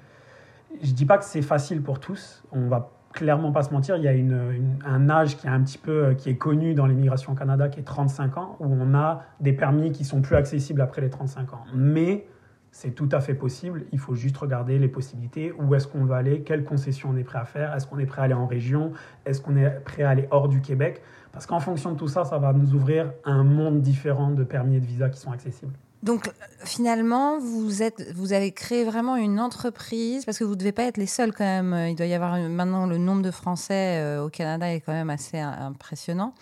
Je 0.81 0.89
ne 0.89 0.95
dis 0.95 1.05
pas 1.05 1.17
que 1.17 1.25
c'est 1.25 1.41
facile 1.41 1.81
pour 1.81 1.99
tous. 1.99 2.43
On 2.51 2.67
va 2.67 2.89
clairement 3.13 3.51
pas 3.51 3.63
se 3.63 3.73
mentir. 3.73 3.97
Il 3.97 4.03
y 4.03 4.07
a 4.07 4.13
une, 4.13 4.77
un 4.85 5.09
âge 5.09 5.37
qui 5.37 5.47
est 5.47 5.49
un 5.49 5.61
petit 5.61 5.77
peu 5.77 6.05
euh, 6.05 6.13
qui 6.13 6.29
est 6.29 6.37
connu 6.37 6.73
dans 6.73 6.85
l'immigration 6.85 7.33
au 7.33 7.35
Canada, 7.35 7.69
qui 7.69 7.79
est 7.79 7.83
35 7.83 8.37
ans, 8.37 8.57
où 8.59 8.65
on 8.65 8.93
a 8.93 9.23
des 9.39 9.53
permis 9.53 9.91
qui 9.91 10.05
sont 10.05 10.21
plus 10.21 10.35
accessibles 10.35 10.81
après 10.81 11.01
les 11.01 11.09
35 11.09 11.53
ans. 11.53 11.63
Mais 11.73 12.27
c'est 12.71 12.91
tout 12.91 13.09
à 13.11 13.21
fait 13.21 13.33
possible. 13.33 13.85
Il 13.91 13.99
faut 13.99 14.13
juste 14.13 14.37
regarder 14.37 14.77
les 14.77 14.87
possibilités. 14.87 15.51
Où 15.51 15.73
est-ce 15.73 15.87
qu'on 15.87 16.05
va 16.05 16.17
aller? 16.17 16.41
Quelles 16.41 16.63
concessions 16.63 17.09
on 17.11 17.17
est 17.17 17.23
prêt 17.23 17.39
à 17.39 17.45
faire? 17.45 17.73
Est-ce 17.73 17.87
qu'on 17.87 17.97
est 17.97 18.05
prêt 18.05 18.21
à 18.21 18.25
aller 18.25 18.33
en 18.33 18.45
région? 18.45 18.91
Est-ce 19.25 19.41
qu'on 19.41 19.55
est 19.55 19.69
prêt 19.83 20.03
à 20.03 20.09
aller 20.09 20.27
hors 20.29 20.47
du 20.47 20.61
Québec? 20.61 21.01
Parce 21.31 21.45
qu'en 21.45 21.59
fonction 21.59 21.91
de 21.93 21.97
tout 21.97 22.07
ça, 22.07 22.23
ça 22.23 22.37
va 22.37 22.53
nous 22.53 22.75
ouvrir 22.75 23.13
un 23.25 23.43
monde 23.43 23.81
différent 23.81 24.31
de 24.31 24.43
permis 24.43 24.75
et 24.75 24.79
de 24.79 24.85
visas 24.85 25.09
qui 25.09 25.19
sont 25.19 25.31
accessibles. 25.31 25.73
Donc 26.03 26.29
finalement, 26.63 27.39
vous, 27.39 27.81
avez 27.81 28.51
créé 28.51 28.83
vraiment 28.83 29.15
une 29.15 29.39
entreprise, 29.39 30.25
parce 30.25 30.37
que 30.37 30.43
vous 30.43 30.51
ne 30.51 30.59
devez 30.59 30.71
pas 30.71 30.83
être 30.83 30.97
les 30.97 31.07
seuls 31.07 31.33
quand 31.33 31.43
même. 31.43 31.75
Il 31.89 31.95
doit 31.95 32.05
y 32.05 32.13
avoir 32.13 32.37
maintenant 32.37 32.85
le 32.85 32.97
nombre 32.97 33.21
de 33.21 33.31
Français 33.31 33.99
euh, 33.99 34.25
au 34.25 34.29
Canada 34.29 34.71
est 34.71 34.81
quand 34.81 34.93
même 34.93 35.09
assez 35.09 35.39
impressionnant 35.39 36.33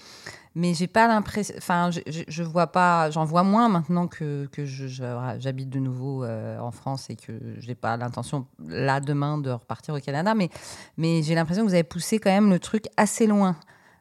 mais 0.56 0.74
j'ai 0.74 0.88
pas 0.88 1.08
l'impression. 1.08 1.54
Enfin, 1.58 1.90
je, 1.92 2.44
vois 2.44 2.68
pas. 2.68 3.12
J'en 3.12 3.26
vois 3.26 3.44
moins 3.44 3.68
maintenant 3.68 4.08
que, 4.08 4.48
j'habite 5.38 5.70
de 5.70 5.80
nouveau 5.80 6.24
euh, 6.24 6.58
en 6.60 6.72
France 6.72 7.10
et 7.10 7.18
que 7.18 7.34
j'ai 7.58 7.76
pas 7.76 7.98
l'intention 7.98 8.48
là 8.66 9.02
demain 9.02 9.38
de 9.38 9.52
repartir 9.52 9.94
au 9.94 10.00
Canada. 10.00 10.34
Mais 10.98 11.24
j'ai 11.24 11.36
l'impression 11.36 11.64
que 11.64 11.68
vous 11.68 11.74
avez 11.74 11.84
poussé 11.84 12.20
quand 12.20 12.32
même 12.32 12.50
le 12.50 12.60
truc 12.60 12.86
assez 12.96 13.28
loin 13.28 13.58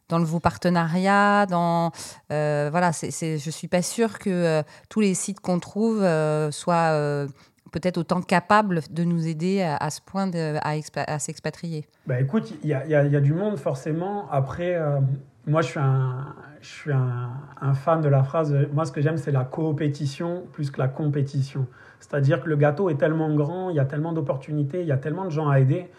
dans 0.08 0.23
vos 0.23 0.40
partenariats. 0.40 1.46
Dans 1.46 1.90
euh, 2.32 2.68
voilà, 2.70 2.90
je 2.92 3.50
suis 3.50 3.68
pas 3.68 3.82
sûre 3.82 4.18
que 4.18 4.30
euh, 4.30 4.62
tous 4.88 5.00
les 5.00 5.14
sites 5.14 5.40
qu'on 5.40 5.58
trouve 5.58 6.02
euh, 6.02 6.50
soient 6.50 7.26
peut-être 7.73 7.99
autant 7.99 8.23
capables 8.23 8.80
de 8.90 9.04
nous 9.04 9.26
aider 9.26 9.61
à, 9.62 9.90
ce 9.90 10.00
point 10.00 10.30
à, 10.62 11.18
s'expatrier. 11.18 11.87
Bah 12.06 12.20
écoute, 12.20 12.54
il 12.62 12.68
y, 12.68 12.75
a, 12.75 13.20
du 13.20 13.32
monde 13.32 13.58
forcément. 13.58 14.30
Après 14.30 14.78
moi, 15.46 15.61
je 15.61 15.68
suis 15.68 15.80
un, 15.80 16.34
je 16.62 16.68
suis 16.68 16.92
un, 16.92 17.75
fan 17.75 18.00
de 18.00 18.08
la 18.08 18.23
phrase. 18.23 18.54
Moi, 18.73 18.87
ce 18.87 18.92
que 18.92 19.00
j'aime, 19.00 19.18
c'est 19.18 19.32
la 19.32 19.44
coopétition 19.44 20.44
plus 20.52 20.70
que 20.70 20.80
la 20.80 20.88
compétition. 20.88 21.66
C'est-à-dire 22.00 22.42
que 22.42 22.49
le 22.49 22.56
gâteau 22.56 22.88
est 22.90 22.96
tellement 22.96 23.34
grand, 23.34 23.70
il 23.70 23.76
y 23.76 23.80
a 23.80 23.84
tellement 23.84 24.12
d'opportunités, 24.12 24.80
il 24.80 24.87
y 24.87 24.92
a 24.92 24.96
tellement 24.96 25.25
de 25.25 25.30
gens 25.30 25.49
à 25.49 25.61
aider. 25.61 25.90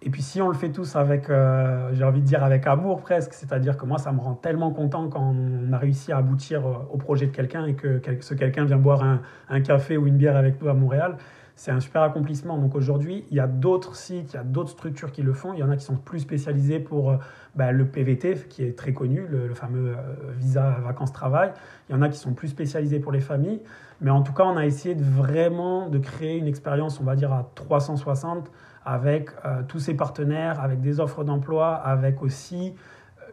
Et 0.00 0.10
puis, 0.10 0.22
si 0.22 0.40
on 0.40 0.48
le 0.48 0.54
fait 0.54 0.70
tous 0.70 0.94
avec, 0.94 1.28
euh, 1.28 1.90
j'ai 1.92 2.04
envie 2.04 2.20
de 2.20 2.26
dire 2.26 2.44
avec 2.44 2.66
amour 2.66 3.00
presque, 3.00 3.32
c'est-à-dire 3.32 3.76
que 3.76 3.84
moi, 3.84 3.98
ça 3.98 4.12
me 4.12 4.20
rend 4.20 4.34
tellement 4.34 4.70
content 4.70 5.08
quand 5.08 5.34
on 5.34 5.72
a 5.72 5.78
réussi 5.78 6.12
à 6.12 6.18
aboutir 6.18 6.62
au 6.92 6.96
projet 6.98 7.26
de 7.26 7.32
quelqu'un 7.32 7.66
et 7.66 7.74
que 7.74 8.00
ce 8.20 8.34
quelqu'un 8.34 8.64
vient 8.64 8.76
boire 8.76 9.02
un, 9.02 9.22
un 9.48 9.60
café 9.60 9.96
ou 9.96 10.06
une 10.06 10.16
bière 10.16 10.36
avec 10.36 10.62
nous 10.62 10.68
à 10.68 10.74
Montréal 10.74 11.16
c'est 11.58 11.72
un 11.72 11.80
super 11.80 12.02
accomplissement. 12.02 12.56
Donc 12.56 12.76
aujourd'hui, 12.76 13.24
il 13.32 13.36
y 13.36 13.40
a 13.40 13.48
d'autres 13.48 13.96
sites, 13.96 14.32
il 14.32 14.36
y 14.36 14.38
a 14.38 14.44
d'autres 14.44 14.70
structures 14.70 15.10
qui 15.10 15.22
le 15.22 15.32
font. 15.32 15.54
Il 15.54 15.58
y 15.58 15.62
en 15.64 15.70
a 15.70 15.76
qui 15.76 15.84
sont 15.84 15.96
plus 15.96 16.20
spécialisés 16.20 16.78
pour 16.78 17.10
euh, 17.10 17.16
bah, 17.56 17.72
le 17.72 17.84
PVT, 17.84 18.46
qui 18.48 18.62
est 18.62 18.78
très 18.78 18.92
connu, 18.92 19.26
le, 19.28 19.52
fameux 19.54 19.96
euh, 19.96 20.32
visa 20.38 20.78
vacances-travail. 20.84 21.50
Il 21.88 21.96
y 21.96 21.98
en 21.98 22.02
a 22.02 22.08
qui 22.08 22.16
sont 22.16 22.32
plus 22.32 22.46
spécialisés 22.46 23.00
pour 23.00 23.10
les 23.10 23.18
familles. 23.18 23.60
Mais 24.00 24.10
en 24.10 24.22
tout 24.22 24.32
cas, 24.32 24.44
on 24.44 24.56
a 24.56 24.66
essayé 24.66 24.94
de 24.94 25.02
vraiment 25.02 25.88
de 25.88 25.98
créer 25.98 26.36
une 26.36 26.46
expérience, 26.46 27.00
on 27.00 27.04
va 27.04 27.16
dire, 27.16 27.32
à 27.32 27.50
360 27.56 28.52
avec 28.88 29.30
euh, 29.44 29.62
tous 29.68 29.80
ces 29.80 29.94
partenaires, 29.94 30.60
avec 30.60 30.80
des 30.80 30.98
offres 30.98 31.22
d'emploi, 31.22 31.74
avec 31.74 32.22
aussi 32.22 32.74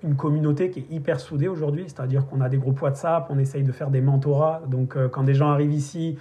une 0.04 0.15
communauté 0.15 0.70
qui 0.70 0.80
est 0.82 0.91
hyper 0.91 1.20
soudée 1.20 1.48
aujourd'hui, 1.48 1.86
c'est-à-dire 1.88 2.28
qu'on 2.28 2.41
a 2.41 2.50
des 2.50 2.58
groupes 2.58 2.82
WhatsApp, 2.82 3.28
on 3.30 3.39
essaye 3.39 3.63
de 3.63 3.72
faire 3.72 3.89
des 3.89 4.02
mentorats. 4.02 4.62
Donc 4.68 4.98
quand 5.12 5.24
des 5.24 5.34
gens 5.34 5.50
arrivent 5.50 5.74
ici, 5.74 6.18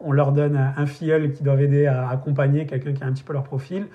on 0.00 0.12
leur 0.12 0.32
donne 0.32 0.56
un 0.56 0.86
filleul 0.86 1.32
qui 1.32 1.42
doivent 1.42 1.60
aider 1.60 1.86
à 1.86 2.08
accompagner 2.08 2.66
quelqu'un 2.66 2.94
qui 2.94 3.04
a 3.04 3.06
un 3.06 3.12
petit 3.12 3.22
peu 3.22 3.34
leur 3.34 3.44
profil. 3.44 3.86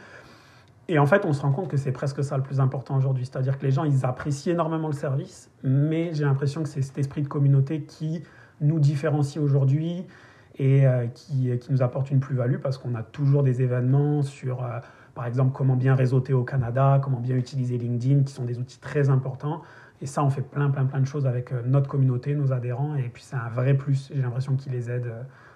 Et 0.90 1.00
en 1.00 1.06
fait, 1.06 1.26
on 1.26 1.34
se 1.34 1.42
rend 1.42 1.52
compte 1.52 1.70
que 1.70 1.78
c'est 1.78 1.92
presque 1.92 2.24
ça 2.24 2.38
le 2.38 2.44
plus 2.44 2.60
important 2.60 2.98
aujourd'hui. 2.98 3.26
C'est-à-dire 3.26 3.58
que 3.58 3.66
les 3.66 3.72
gens, 3.72 3.86
ils 3.86 4.06
apprécient 4.06 4.54
énormément 4.54 4.88
le 4.88 4.94
service, 4.94 5.50
mais 5.64 6.14
j'ai 6.14 6.26
l'impression 6.26 6.62
que 6.62 6.70
c'est 6.70 6.82
cet 6.82 6.98
esprit 6.98 7.22
de 7.22 7.28
communauté 7.28 7.82
qui 7.82 8.22
nous 8.60 8.80
différencie 8.80 9.44
aujourd'hui 9.44 10.06
et 10.56 10.86
euh, 10.86 11.08
qui, 11.08 11.58
qui, 11.60 11.72
nous 11.72 11.82
apporte 11.82 12.12
une 12.12 12.20
plus-value 12.20 12.58
parce 12.58 12.78
qu'on 12.78 12.96
a 12.96 13.04
toujours 13.04 13.44
des 13.44 13.62
événements 13.62 14.22
sur, 14.22 14.64
euh, 14.64 14.80
par 15.16 15.26
exemple, 15.26 15.52
comment 15.54 15.76
bien 15.76 15.96
réseauter 15.96 16.34
au 16.34 16.44
Canada, 16.44 17.00
comment 17.04 17.20
bien 17.20 17.36
utiliser 17.36 17.78
LinkedIn, 17.78 18.24
qui 18.24 18.34
sont 18.34 18.46
des 18.46 18.60
outils 18.60 18.80
très 18.80 19.10
importants. 19.10 19.62
Et 20.02 20.06
ça, 20.06 20.24
on 20.24 20.30
fait 20.30 20.42
plein, 20.42 20.70
plein, 20.70 20.86
plein 20.86 21.00
de 21.00 21.08
choses 21.08 21.26
avec 21.26 21.52
euh, 21.52 21.62
notre 21.66 21.90
communauté, 21.90 22.36
nos 22.36 22.52
adhérents, 22.52 22.96
et 22.96 23.10
puis 23.10 23.24
c'est 23.24 23.36
un 23.36 23.50
vrai 23.50 23.74
plus. 23.74 24.12
J'ai 24.14 24.22
l'impression 24.22 24.56
qu'ils 24.56 24.74
les 24.74 24.90
aident 24.92 25.14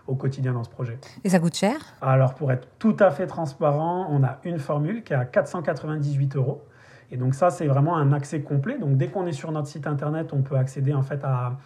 au 0.08 0.16
quotidien 0.16 0.54
dans 0.54 0.64
ce 0.64 0.70
projet. 0.70 0.98
Et 1.24 1.30
ça 1.30 1.40
coûte 1.40 1.56
cher? 1.56 1.76
Alors, 2.02 2.34
pour 2.34 2.52
être 2.52 2.68
tout 2.80 2.96
à 3.00 3.12
fait 3.12 3.28
transparent, 3.28 4.08
on 4.10 4.24
a 4.24 4.40
une 4.46 4.58
formule 4.58 5.04
qui 5.04 5.14
est 5.14 5.18
à 5.18 5.26
498 5.26 6.38
euros. 6.38 6.64
Et 7.12 7.18
donc 7.18 7.36
ça, 7.36 7.50
c'est 7.50 7.68
vraiment 7.68 7.96
un 7.96 8.14
accès 8.14 8.42
complet. 8.42 8.78
Donc 8.78 8.98
dès 8.98 9.08
qu'on 9.08 9.26
est 9.26 9.34
sur 9.34 9.52
notre 9.52 9.68
site 9.68 9.88
internet, 9.88 10.34
on 10.34 10.42
peut 10.42 10.58
accéder 10.58 10.94
en 10.94 11.04
fait 11.04 11.24
à, 11.24 11.58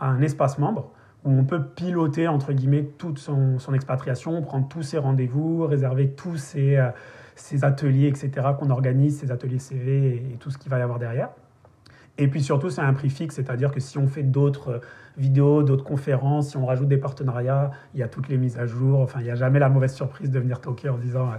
un 0.00 0.20
espace 0.20 0.58
membre 0.58 0.90
où 1.26 1.30
on 1.30 1.44
peut 1.44 1.62
piloter 1.62 2.28
entre 2.28 2.52
guillemets 2.52 2.84
toute 2.98 3.18
son, 3.18 3.58
expatriation, 3.74 4.40
prendre 4.42 4.68
tous 4.68 4.82
ses 4.82 4.98
rendez-vous, 4.98 5.66
réserver 5.66 6.10
tous 6.10 6.36
ses, 6.36 6.76
euh, 6.76 6.90
ateliers, 7.62 8.06
etc. 8.06 8.30
qu'on 8.58 8.70
organise, 8.70 9.18
ses 9.18 9.32
ateliers 9.32 9.58
CV 9.58 10.14
et, 10.14 10.36
tout 10.38 10.50
ce 10.50 10.56
qu'il 10.56 10.70
va 10.70 10.78
y 10.78 10.82
avoir 10.82 10.98
derrière. 10.98 11.30
Et 12.16 12.28
puis 12.28 12.42
surtout, 12.42 12.70
c'est 12.70 12.80
un 12.80 12.94
prix 12.94 13.10
fixe, 13.10 13.34
c'est-à-dire 13.34 13.72
que 13.72 13.80
si 13.80 13.98
on 13.98 14.06
fait 14.06 14.22
d'autres 14.22 14.80
vidéos, 15.18 15.62
d'autres 15.62 15.84
conférences, 15.84 16.50
si 16.50 16.56
on 16.56 16.64
rajoute 16.64 16.88
des 16.88 16.96
partenariats, 16.96 17.72
il 17.92 18.00
y 18.00 18.02
a 18.02 18.08
toutes 18.08 18.28
les 18.28 18.38
mises 18.38 18.56
à 18.56 18.66
jour. 18.66 19.00
Enfin, 19.00 19.20
il 19.20 19.24
n'y 19.24 19.30
a 19.30 19.34
jamais 19.34 19.58
la 19.58 19.68
mauvaise 19.68 19.94
surprise 19.94 20.30
de 20.30 20.38
venir 20.38 20.60
toquer 20.60 20.88
en 20.88 20.96
disant 20.96 21.26
euh, 21.26 21.36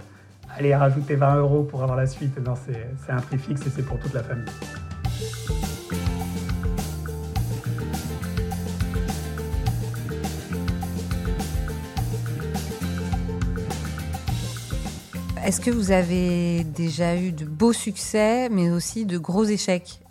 allez, 0.56 0.76
rajouter 0.76 1.15
20 1.15 1.38
euros 1.38 1.63
pour 1.63 1.82
avoir 1.82 1.97
la 1.97 2.06
suite. 2.06 2.38
Non, 2.45 2.54
c'est 2.56 3.12
un 3.12 3.21
prix 3.21 3.38
fixe 3.38 3.65
et 3.65 3.69
c'est 3.69 3.84
pour 3.84 3.97
toute 4.00 4.13
la 4.13 4.21
famille. 4.21 4.45
Est-ce 15.47 15.62
que 15.62 15.71
vous 15.71 15.93
avez 15.93 16.65
déjà 16.65 17.15
eu 17.15 17.31
de 17.31 17.45
beaux 17.45 17.71
succès, 17.71 18.49
mais 18.49 18.69
aussi 18.69 19.05
de 19.05 19.17
gros 19.17 19.45
échecs? 19.45 20.01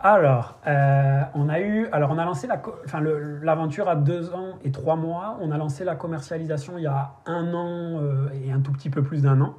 Alors, 0.00 0.56
euh, 0.68 1.20
on 1.34 1.48
a 1.48 1.58
eu, 1.58 1.88
alors 1.90 2.12
on 2.12 2.18
a 2.18 2.24
lancé 2.24 2.46
la, 2.46 2.62
enfin 2.84 3.00
l'aventure 3.42 3.88
à 3.88 3.96
deux 3.96 4.32
ans 4.32 4.60
et 4.62 4.70
trois 4.70 4.94
mois. 4.94 5.36
On 5.40 5.50
a 5.50 5.58
lancé 5.58 5.82
la 5.82 5.96
commercialisation 5.96 6.74
il 6.78 6.84
y 6.84 6.86
a 6.86 7.10
un 7.26 7.52
an 7.52 7.98
euh, 8.02 8.28
et 8.44 8.52
un 8.52 8.60
tout 8.60 8.70
petit 8.70 8.88
peu 8.88 9.02
plus 9.02 9.22
d'un 9.22 9.40
an. 9.40 9.56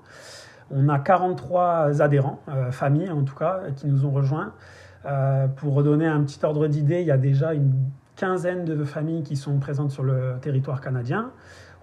On 0.71 0.87
a 0.87 0.99
43 0.99 2.01
adhérents, 2.01 2.39
euh, 2.47 2.71
familles 2.71 3.11
en 3.11 3.23
tout 3.23 3.35
cas, 3.35 3.59
qui 3.75 3.87
nous 3.87 4.05
ont 4.05 4.11
rejoints. 4.11 4.53
pour 5.57 5.73
redonner 5.73 6.07
un 6.07 6.23
petit 6.23 6.39
ordre 6.45 6.67
d'idée, 6.67 7.01
il 7.01 7.07
y 7.07 7.11
a 7.11 7.17
déjà 7.17 7.53
une 7.53 7.73
quinzaine 8.15 8.63
de 8.63 8.85
familles 8.85 9.23
qui 9.23 9.35
sont 9.35 9.59
présentes 9.59 9.91
sur 9.91 10.03
le 10.03 10.35
territoire 10.39 10.79
canadien. 10.79 11.31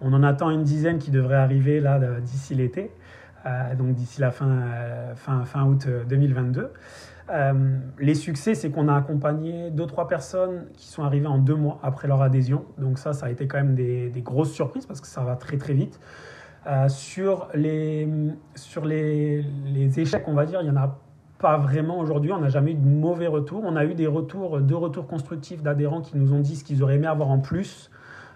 On 0.01 0.15
en 0.15 0.23
attend 0.23 0.49
une 0.49 0.63
dizaine 0.63 0.99
qui 0.99 1.11
devraient 1.11 1.37
arriver 1.37 1.81
là 1.81 1.99
d'ici 2.21 2.55
l'été, 2.55 2.91
donc 3.77 3.95
d'ici 3.95 4.21
la 4.21 4.31
fin, 4.31 4.49
fin, 5.15 5.45
fin 5.45 5.65
août 5.65 5.87
2022. 6.09 6.71
Euh, 7.31 7.79
les 7.99 8.15
succès, 8.15 8.55
c'est 8.55 8.71
qu'on 8.71 8.89
a 8.89 8.97
accompagné 8.97 9.71
deux, 9.71 9.87
trois 9.87 10.09
personnes 10.09 10.67
qui 10.77 10.89
sont 10.89 11.05
arrivées 11.05 11.29
en 11.29 11.39
deux 11.39 11.55
mois 11.55 11.79
après 11.83 12.09
leur 12.09 12.23
adhésion. 12.23 12.65
Donc 12.79 12.99
ça, 12.99 13.13
ça 13.13 13.27
a 13.27 13.31
été 13.31 13.47
quand 13.47 13.59
même 13.59 13.75
des, 13.75 14.13
grosses 14.17 14.53
surprises 14.53 14.87
parce 14.87 15.01
que 15.01 15.07
ça 15.07 15.23
va 15.23 15.37
très 15.37 15.57
très 15.57 15.75
vite. 15.75 16.01
Euh, 16.67 16.89
sur 16.89 17.49
les, 17.55 18.09
sur 18.55 18.85
les, 18.85 19.43
les, 19.65 20.01
échecs, 20.01 20.25
on 20.27 20.35
va 20.35 20.45
dire, 20.45 20.61
il 20.61 20.71
n'y 20.71 20.77
en 20.77 20.83
a 20.83 20.99
pas 21.39 21.57
vraiment 21.57 21.99
aujourd'hui. 21.99 22.33
On 22.33 22.41
n'a 22.41 22.49
jamais 22.49 22.73
eu 22.73 22.75
de 22.75 22.87
mauvais 22.87 23.29
retours. 23.29 23.63
On 23.65 23.77
a 23.77 23.85
eu 23.85 23.95
des 23.95 24.07
retours, 24.07 24.61
deux 24.61 24.77
retours 24.77 25.07
constructifs 25.07 25.63
d'adhérents 25.63 26.01
qui 26.01 26.19
nous 26.19 26.33
ont 26.33 26.41
dit 26.41 26.57
ce 26.57 26.65
qu'ils 26.65 26.83
auraient 26.83 26.97
aimé 26.97 27.07
avoir 27.07 27.31
en 27.31 27.39
plus 27.39 27.91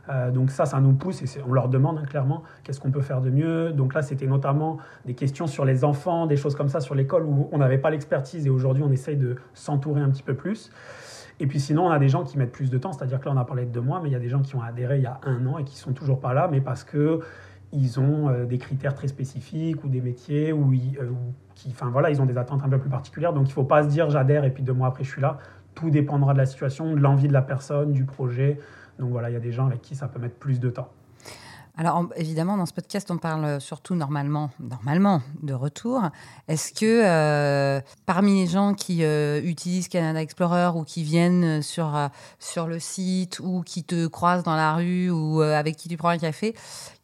euh, 0.09 0.31
donc 0.31 0.51
ça, 0.51 0.67
ça 0.67 0.81
nous 0.81 0.93
pousse 0.93 1.23
et 1.23 1.41
on 1.47 1.53
leur 1.53 1.69
demande 1.69 1.99
hein, 1.99 2.07
clairement 2.07 2.43
qu'est-ce 2.63 2.81
qu'on 2.81 2.91
peut 2.91 3.01
faire 3.01 3.21
de 3.21 3.31
mieux. 3.31 3.73
Donc 3.73 3.95
là, 3.95 4.03
c'était 4.03 4.27
notamment 4.27 4.79
des 5.07 5.15
questions 5.15 5.47
sur 5.47 5.65
les 5.65 5.85
enfants, 5.85 6.27
des 6.27 6.37
choses 6.37 6.55
comme 6.55 6.69
ça 6.69 6.81
sur 6.81 6.95
l'école 6.95 7.25
où 7.25 7.49
on 7.53 7.59
n'avait 7.59 7.79
pas 7.79 7.91
l'expertise 7.91 8.47
et 8.47 8.51
aujourd'hui, 8.51 8.83
on 8.83 8.93
essaye 8.93 9.17
de 9.17 9.37
s'entourer 9.55 10.01
un 10.01 10.11
petit 10.11 10.23
peu 10.23 10.35
plus. 10.35 10.71
Et 11.41 11.47
puis 11.47 11.59
sinon, 11.59 11.87
on 11.87 11.91
a 11.91 11.99
des 11.99 12.09
gens 12.09 12.23
qui 12.23 12.39
mettent 12.39 12.53
plus 12.53 12.71
de 12.71 12.79
temps, 12.79 12.93
c'est-à-dire 12.93 13.19
que 13.19 13.25
là, 13.27 13.33
on 13.35 13.39
a 13.39 13.45
parlé 13.45 13.65
de 13.65 13.71
deux 13.71 13.81
mois, 13.81 14.01
mais 14.01 14.09
il 14.09 14.13
y 14.13 14.17
a 14.17 14.21
des 14.21 14.29
gens 14.29 14.41
qui 14.41 14.55
ont 14.55 14.63
adhéré 14.63 14.99
il 14.99 15.03
y 15.03 15.07
a 15.07 15.21
un 15.25 15.47
an 15.47 15.59
et 15.59 15.65
qui 15.65 15.77
sont 15.77 15.93
toujours 15.93 16.21
pas 16.21 16.33
là, 16.33 16.49
mais 16.51 16.61
parce 16.61 16.85
que 16.85 17.21
ils 17.75 17.99
ont 17.99 18.29
euh, 18.29 18.45
des 18.45 18.59
critères 18.59 18.95
très 18.95 19.09
spécifiques 19.09 19.83
ou 19.83 19.89
des 19.89 20.01
métiers 20.01 20.53
où, 20.53 20.73
euh, 20.73 21.11
qui, 21.57 21.71
enfin 21.71 21.91
voilà, 21.91 22.11
ils 22.11 22.23
ont 22.23 22.25
des 22.25 22.39
attentes 22.39 22.63
un 22.65 22.69
peu 22.69 22.79
plus 22.79 22.89
particulières. 22.89 23.33
Donc 23.33 23.47
il 23.47 23.51
ne 23.51 23.55
faut 23.55 23.65
pas 23.65 23.83
se 23.83 23.89
dire 23.89 24.11
j'adhère 24.11 24.45
et 24.45 24.51
puis 24.51 24.63
deux 24.63 24.73
mois 24.73 24.89
après 24.89 25.03
je 25.03 25.11
suis 25.11 25.21
là. 25.21 25.39
Tout 25.75 25.91
dépendra 25.91 26.35
de 26.35 26.39
la 26.39 26.47
situation, 26.47 26.95
de 26.95 27.01
l'envie 27.01 27.27
de 27.27 27.33
la 27.33 27.43
personne, 27.43 27.93
du 27.93 28.05
projet. 28.05 28.61
Donc 28.99 29.11
voilà, 29.11 29.31
il 29.31 29.33
y 29.33 29.37
a 29.37 29.41
des 29.41 29.53
gens 29.53 29.67
avec 29.67 29.83
qui 29.83 29.95
ça 29.95 30.09
peut 30.09 30.19
mettre 30.19 30.37
plus 30.37 30.61
de 30.61 30.71
temps. 30.71 30.89
Alors 31.77 32.07
évidemment, 32.15 32.57
dans 32.57 32.67
ce 32.67 32.73
podcast, 32.73 33.11
on 33.11 33.19
parle 33.19 33.61
surtout 33.61 33.97
normalement, 33.97 34.51
normalement, 34.61 35.23
de 35.43 35.55
retour. 35.55 36.03
Est-ce 36.47 36.73
que 36.73 37.03
euh, 37.05 37.81
parmi 38.07 38.43
les 38.43 38.47
gens 38.47 38.75
qui 38.75 39.03
euh, 39.03 39.41
utilisent 39.43 39.89
Canada 39.89 40.23
Explorer 40.23 40.71
ou 40.77 40.85
qui 40.85 41.03
viennent 41.03 41.63
sur 41.63 41.97
euh, 41.97 42.07
sur 42.39 42.69
le 42.69 42.79
site 42.79 43.41
ou 43.41 43.63
qui 43.63 43.83
te 43.83 44.07
croisent 44.07 44.45
dans 44.45 44.55
la 44.55 44.75
rue 44.75 45.11
ou 45.11 45.41
avec 45.41 45.77
qui 45.77 45.89
tu 45.89 45.97
prends 45.97 46.11
un 46.11 46.19
café, 46.19 46.55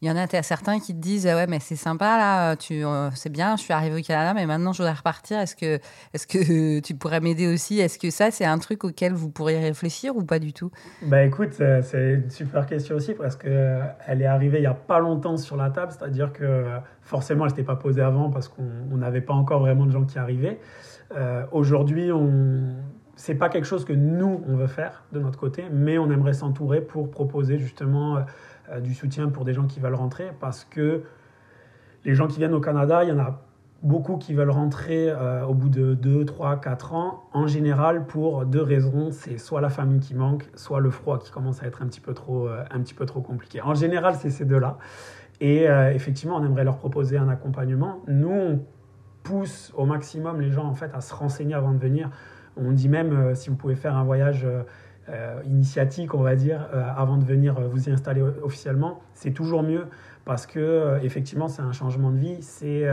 il 0.01 0.07
y 0.07 0.11
en 0.11 0.17
a 0.17 0.27
certains 0.41 0.79
qui 0.79 0.93
te 0.93 0.99
disent 0.99 1.25
ouais 1.25 1.47
mais 1.47 1.59
c'est 1.59 1.75
sympa 1.75 2.17
là, 2.17 2.55
tu 2.55 2.83
c'est 3.15 3.31
bien, 3.31 3.55
je 3.55 3.61
suis 3.61 3.73
arrivé 3.73 3.99
au 3.99 4.03
Canada, 4.03 4.33
mais 4.33 4.45
maintenant 4.45 4.73
je 4.73 4.79
voudrais 4.79 4.93
repartir. 4.93 5.39
Est-ce 5.39 5.55
que 5.55 5.79
est-ce 6.13 6.27
que 6.27 6.79
tu 6.79 6.95
pourrais 6.95 7.19
m'aider 7.19 7.47
aussi? 7.53 7.79
Est-ce 7.79 7.99
que 7.99 8.09
ça 8.09 8.31
c'est 8.31 8.45
un 8.45 8.57
truc 8.57 8.83
auquel 8.83 9.13
vous 9.13 9.29
pourriez 9.29 9.59
réfléchir 9.59 10.15
ou 10.15 10.23
pas 10.23 10.39
du 10.39 10.53
tout? 10.53 10.71
Bah 11.03 11.23
écoute, 11.23 11.53
c'est 11.53 12.13
une 12.13 12.29
super 12.29 12.65
question 12.65 12.95
aussi 12.95 13.13
parce 13.13 13.35
que 13.35 13.79
elle 14.07 14.21
est 14.21 14.25
arrivée 14.25 14.57
il 14.57 14.61
n'y 14.61 14.67
a 14.67 14.73
pas 14.73 14.99
longtemps 14.99 15.37
sur 15.37 15.55
la 15.55 15.69
table, 15.69 15.91
c'est-à-dire 15.91 16.33
que 16.33 16.65
forcément, 17.01 17.45
elle 17.45 17.51
n'était 17.51 17.63
pas 17.63 17.75
posée 17.75 18.01
avant 18.01 18.29
parce 18.29 18.47
qu'on 18.47 18.97
n'avait 18.97 19.21
pas 19.21 19.33
encore 19.33 19.59
vraiment 19.59 19.85
de 19.85 19.91
gens 19.91 20.05
qui 20.05 20.17
arrivaient. 20.17 20.59
Euh, 21.15 21.43
Aujourd'hui, 21.51 22.11
on... 22.11 22.75
c'est 23.15 23.35
pas 23.35 23.49
quelque 23.49 23.65
chose 23.65 23.85
que 23.85 23.93
nous, 23.93 24.41
on 24.47 24.55
veut 24.55 24.67
faire 24.67 25.03
de 25.11 25.19
notre 25.19 25.37
côté, 25.37 25.65
mais 25.71 25.97
on 25.97 26.09
aimerait 26.09 26.33
s'entourer 26.33 26.81
pour 26.81 27.11
proposer 27.11 27.59
justement 27.59 28.17
euh, 28.17 28.21
du 28.81 28.93
soutien 28.93 29.29
pour 29.29 29.45
des 29.45 29.53
gens 29.53 29.65
qui 29.65 29.79
veulent 29.79 29.95
rentrer 29.95 30.31
parce 30.39 30.65
que 30.65 31.03
les 32.05 32.15
gens 32.15 32.27
qui 32.27 32.37
viennent 32.37 32.53
au 32.53 32.61
Canada, 32.61 33.03
il 33.03 33.09
y 33.09 33.11
en 33.11 33.19
a 33.19 33.41
beaucoup 33.83 34.17
qui 34.17 34.33
veulent 34.33 34.51
rentrer 34.51 35.09
euh, 35.09 35.45
au 35.45 35.53
bout 35.53 35.69
de 35.69 35.93
2, 35.95 36.25
3, 36.25 36.61
4 36.61 36.93
ans, 36.93 37.23
en 37.33 37.47
général 37.47 38.05
pour 38.05 38.45
deux 38.45 38.61
raisons. 38.61 39.11
C'est 39.11 39.37
soit 39.37 39.61
la 39.61 39.69
famille 39.69 39.99
qui 39.99 40.13
manque, 40.13 40.49
soit 40.55 40.79
le 40.79 40.91
froid 40.91 41.19
qui 41.19 41.31
commence 41.31 41.63
à 41.63 41.67
être 41.67 41.81
un 41.81 41.87
petit 41.87 42.01
peu 42.01 42.13
trop, 42.13 42.47
euh, 42.47 42.63
un 42.71 42.79
petit 42.79 42.93
peu 42.93 43.05
trop 43.05 43.21
compliqué. 43.21 43.61
En 43.61 43.73
général, 43.73 44.15
c'est 44.15 44.29
ces 44.29 44.45
deux-là. 44.45 44.77
Et 45.39 45.67
euh, 45.67 45.91
effectivement, 45.93 46.37
on 46.37 46.45
aimerait 46.45 46.63
leur 46.63 46.77
proposer 46.77 47.17
un 47.17 47.29
accompagnement. 47.29 47.99
Nous, 48.07 48.31
on 48.31 48.59
pousse 49.23 49.71
au 49.75 49.85
maximum 49.85 50.41
les 50.41 50.51
gens 50.51 50.65
en 50.65 50.75
fait 50.75 50.93
à 50.93 51.01
se 51.01 51.13
renseigner 51.13 51.53
avant 51.53 51.71
de 51.71 51.79
venir. 51.79 52.09
On 52.57 52.71
dit 52.71 52.89
même 52.89 53.33
si 53.33 53.49
vous 53.49 53.55
pouvez 53.55 53.75
faire 53.75 53.95
un 53.95 54.03
voyage 54.03 54.45
initiatique, 55.45 56.13
on 56.13 56.21
va 56.21 56.35
dire, 56.35 56.67
avant 56.95 57.17
de 57.17 57.25
venir 57.25 57.59
vous 57.59 57.89
y 57.89 57.91
installer 57.91 58.21
officiellement, 58.21 59.01
c'est 59.13 59.31
toujours 59.31 59.63
mieux 59.63 59.87
parce 60.25 60.45
que 60.45 60.99
effectivement, 61.03 61.47
c'est 61.47 61.61
un 61.61 61.71
changement 61.71 62.11
de 62.11 62.17
vie. 62.17 62.37
C'est 62.41 62.87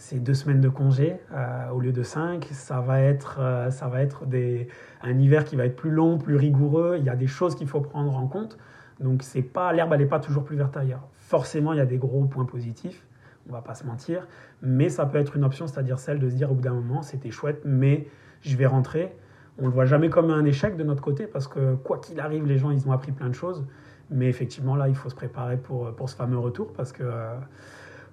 c'est 0.00 0.18
deux 0.18 0.32
semaines 0.32 0.62
de 0.62 0.70
congé 0.70 1.20
euh, 1.34 1.68
au 1.72 1.78
lieu 1.78 1.92
de 1.92 2.02
cinq. 2.02 2.48
Ça 2.52 2.80
va 2.80 3.02
être, 3.02 3.36
euh, 3.38 3.70
ça 3.70 3.86
va 3.86 4.00
être 4.00 4.24
des, 4.24 4.66
un 5.02 5.18
hiver 5.18 5.44
qui 5.44 5.56
va 5.56 5.66
être 5.66 5.76
plus 5.76 5.90
long, 5.90 6.16
plus 6.16 6.36
rigoureux. 6.36 6.96
Il 6.98 7.04
y 7.04 7.10
a 7.10 7.16
des 7.16 7.26
choses 7.26 7.54
qu'il 7.54 7.68
faut 7.68 7.82
prendre 7.82 8.16
en 8.16 8.26
compte. 8.26 8.56
Donc 8.98 9.22
c'est 9.22 9.42
pas 9.42 9.74
l'herbe, 9.74 9.92
elle 9.92 10.00
n'est 10.00 10.06
pas 10.06 10.18
toujours 10.18 10.42
plus 10.42 10.56
verte 10.56 10.74
ailleurs. 10.74 11.06
Forcément, 11.12 11.74
il 11.74 11.76
y 11.76 11.82
a 11.82 11.86
des 11.86 11.98
gros 11.98 12.24
points 12.24 12.46
positifs. 12.46 13.06
On 13.48 13.52
va 13.52 13.60
pas 13.60 13.74
se 13.74 13.84
mentir, 13.84 14.26
mais 14.62 14.88
ça 14.88 15.04
peut 15.04 15.18
être 15.18 15.36
une 15.36 15.44
option, 15.44 15.66
c'est-à-dire 15.66 15.98
celle 15.98 16.18
de 16.18 16.30
se 16.30 16.34
dire 16.34 16.50
au 16.50 16.54
bout 16.54 16.62
d'un 16.62 16.74
moment, 16.74 17.02
c'était 17.02 17.30
chouette, 17.30 17.60
mais 17.64 18.06
je 18.40 18.56
vais 18.56 18.66
rentrer. 18.66 19.14
On 19.58 19.66
le 19.66 19.72
voit 19.72 19.86
jamais 19.86 20.08
comme 20.08 20.30
un 20.30 20.44
échec 20.44 20.76
de 20.76 20.84
notre 20.84 21.02
côté 21.02 21.26
parce 21.26 21.46
que 21.46 21.74
quoi 21.76 21.98
qu'il 21.98 22.20
arrive, 22.20 22.46
les 22.46 22.58
gens 22.58 22.70
ils 22.70 22.88
ont 22.88 22.92
appris 22.92 23.12
plein 23.12 23.28
de 23.28 23.34
choses. 23.34 23.66
Mais 24.10 24.26
effectivement, 24.26 24.74
là, 24.74 24.88
il 24.88 24.96
faut 24.96 25.08
se 25.08 25.14
préparer 25.14 25.56
pour, 25.56 25.94
pour 25.94 26.08
ce 26.08 26.16
fameux 26.16 26.38
retour 26.38 26.72
parce 26.72 26.90
que 26.90 27.04
euh, 27.04 27.36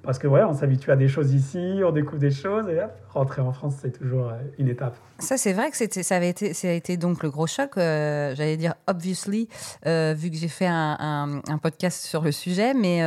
parce 0.07 0.19
que 0.19 0.27
ouais, 0.27 0.43
on 0.43 0.53
s'habitue 0.53 0.91
à 0.91 0.95
des 0.95 1.09
choses 1.09 1.33
ici, 1.33 1.81
on 1.83 1.91
découvre 1.91 2.19
des 2.19 2.31
choses 2.31 2.69
et 2.69 2.79
hop, 2.79 2.91
rentrer 3.09 3.41
en 3.41 3.51
France, 3.51 3.75
c'est 3.81 3.91
toujours 3.91 4.29
euh, 4.29 4.37
une 4.57 4.69
étape. 4.69 4.95
Ça, 5.19 5.35
c'est 5.35 5.53
vrai 5.53 5.69
que 5.69 5.77
c'était, 5.77 6.01
ça 6.01 6.15
avait 6.15 6.29
été, 6.29 6.53
ça 6.53 6.69
a 6.69 6.71
été 6.71 6.95
donc 6.95 7.23
le 7.23 7.29
gros 7.29 7.45
choc. 7.45 7.71
Euh, 7.77 8.33
j'allais 8.35 8.55
dire 8.55 8.75
obviously, 8.87 9.49
euh, 9.85 10.13
vu 10.17 10.29
que 10.29 10.37
j'ai 10.37 10.47
fait 10.47 10.67
un, 10.67 11.41
un, 11.45 11.57
podcast 11.57 12.05
sur 12.05 12.21
le 12.21 12.31
sujet, 12.31 12.73
mais 12.73 13.01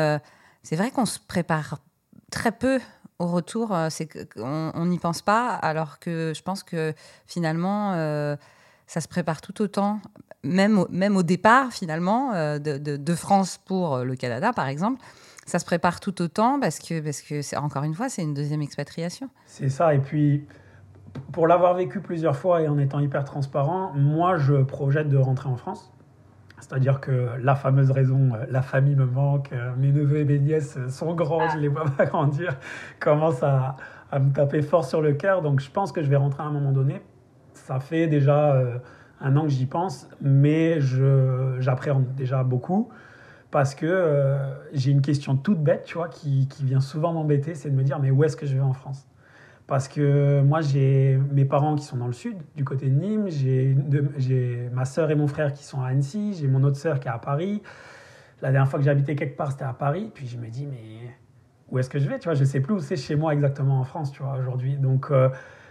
c'est 0.62 0.76
vrai 0.76 0.90
qu'on 0.90 1.06
se 1.06 1.18
prépare 1.26 1.78
très 2.30 2.52
peu 2.52 2.78
au 3.20 3.26
retour. 3.26 3.76
C'est 3.90 4.08
qu'on 4.28 4.86
n'y 4.86 4.98
pense 4.98 5.22
pas, 5.22 5.54
alors 5.54 6.00
que 6.00 6.32
je 6.34 6.42
pense 6.42 6.62
que 6.62 6.92
finalement, 7.26 7.92
ça 8.86 9.00
se 9.00 9.06
prépare 9.06 9.40
tout 9.40 9.62
autant, 9.62 10.00
même 10.42 10.78
au, 10.78 10.88
même 10.90 11.16
au 11.16 11.22
départ 11.22 11.72
finalement 11.72 12.32
de, 12.32 12.78
de, 12.78 12.96
de 12.96 13.14
France 13.14 13.60
pour 13.64 13.98
le 13.98 14.16
Canada, 14.16 14.52
par 14.52 14.66
exemple 14.66 15.00
ça 15.50 15.58
se 15.58 15.64
prépare 15.64 16.00
tout 16.00 16.22
autant 16.22 16.60
parce 16.60 16.78
que, 16.78 17.00
parce 17.00 17.22
que 17.22 17.42
c'est, 17.42 17.56
encore 17.56 17.82
une 17.82 17.94
fois, 17.94 18.08
c'est 18.08 18.22
une 18.22 18.34
deuxième 18.34 18.62
expatriation. 18.62 19.28
C'est 19.46 19.68
ça. 19.68 19.94
Et 19.94 19.98
puis, 19.98 20.46
pour 21.32 21.46
l'avoir 21.46 21.74
vécu 21.74 22.00
plusieurs 22.00 22.36
fois 22.36 22.62
et 22.62 22.68
en 22.68 22.78
étant 22.78 23.00
hyper 23.00 23.24
transparent, 23.24 23.92
moi, 23.94 24.38
je 24.38 24.62
projette 24.62 25.08
de 25.08 25.16
rentrer 25.16 25.48
en 25.48 25.56
France. 25.56 25.90
C'est-à-dire 26.60 27.00
que 27.00 27.30
la 27.40 27.54
fameuse 27.54 27.90
raison, 27.90 28.34
euh, 28.34 28.44
la 28.48 28.62
famille 28.62 28.96
me 28.96 29.06
manque, 29.06 29.52
euh, 29.52 29.72
mes 29.76 29.92
neveux 29.92 30.18
et 30.18 30.24
mes 30.24 30.38
nièces 30.38 30.78
sont 30.88 31.14
grands, 31.14 31.48
je 31.48 31.58
les 31.58 31.68
vois 31.68 31.84
pas 31.84 32.04
grandir, 32.06 32.56
commence 33.00 33.42
à, 33.42 33.76
à, 34.12 34.18
me 34.18 34.32
taper 34.32 34.62
fort 34.62 34.84
sur 34.84 35.00
le 35.00 35.14
cœur. 35.14 35.42
Donc 35.42 35.60
je 35.60 35.70
pense 35.70 35.92
que 35.92 36.02
je 36.02 36.08
vais 36.08 36.16
rentrer 36.16 36.42
à 36.42 36.46
un 36.46 36.52
moment 36.52 36.72
donné. 36.72 37.00
Ça 37.54 37.80
fait 37.80 38.06
déjà 38.06 38.52
euh, 38.52 38.78
un 39.20 39.36
an 39.36 39.42
que 39.42 39.48
j'y 39.50 39.66
pense, 39.66 40.08
mais 40.20 40.80
j'appréhende 41.60 42.14
déjà 42.14 42.44
beaucoup 42.44 42.90
parce 43.50 43.74
que 43.74 43.86
euh, 43.86 44.54
j'ai 44.72 44.90
une 44.90 45.02
question 45.02 45.36
toute 45.36 45.62
bête, 45.62 45.84
tu 45.84 45.94
vois, 45.94 46.08
qui, 46.08 46.46
qui 46.48 46.64
vient 46.64 46.80
souvent 46.80 47.12
m'embêter, 47.12 47.54
c'est 47.54 47.70
de 47.70 47.74
me 47.74 47.82
dire, 47.82 47.98
mais 47.98 48.10
où 48.10 48.22
est-ce 48.24 48.36
que 48.36 48.46
je 48.46 48.54
vais 48.54 48.60
en 48.60 48.72
France? 48.72 49.06
Parce 49.70 49.86
que 49.86 50.40
moi, 50.40 50.62
j'ai 50.62 51.16
mes 51.30 51.44
parents 51.44 51.76
qui 51.76 51.84
sont 51.84 51.96
dans 51.96 52.08
le 52.08 52.12
sud, 52.12 52.38
du 52.56 52.64
côté 52.64 52.86
de 52.90 52.98
Nîmes, 52.98 53.28
j'ai 53.28 54.68
ma 54.72 54.84
sœur 54.84 55.12
et 55.12 55.14
mon 55.14 55.28
frère 55.28 55.52
qui 55.52 55.62
sont 55.62 55.80
à 55.80 55.90
Annecy, 55.90 56.34
j'ai 56.34 56.48
mon 56.48 56.64
autre 56.64 56.76
sœur 56.76 56.98
qui 56.98 57.06
est 57.06 57.10
à 57.12 57.18
Paris. 57.18 57.62
La 58.42 58.50
dernière 58.50 58.68
fois 58.68 58.80
que 58.80 58.88
habité 58.88 59.14
quelque 59.14 59.36
part, 59.36 59.52
c'était 59.52 59.62
à 59.62 59.72
Paris. 59.72 60.10
Puis 60.12 60.26
je 60.26 60.38
me 60.38 60.48
dis, 60.48 60.66
mais 60.66 61.14
où 61.68 61.78
est-ce 61.78 61.88
que 61.88 62.00
je 62.00 62.08
vais? 62.08 62.18
Tu 62.18 62.24
vois, 62.24 62.34
je 62.34 62.42
sais 62.42 62.58
plus 62.58 62.74
où 62.74 62.80
c'est 62.80 62.96
chez 62.96 63.14
moi 63.14 63.32
exactement 63.32 63.78
en 63.78 63.84
France, 63.84 64.10
tu 64.10 64.24
vois, 64.24 64.36
aujourd'hui. 64.40 64.76
Donc, 64.76 65.06
euh, 65.12 65.28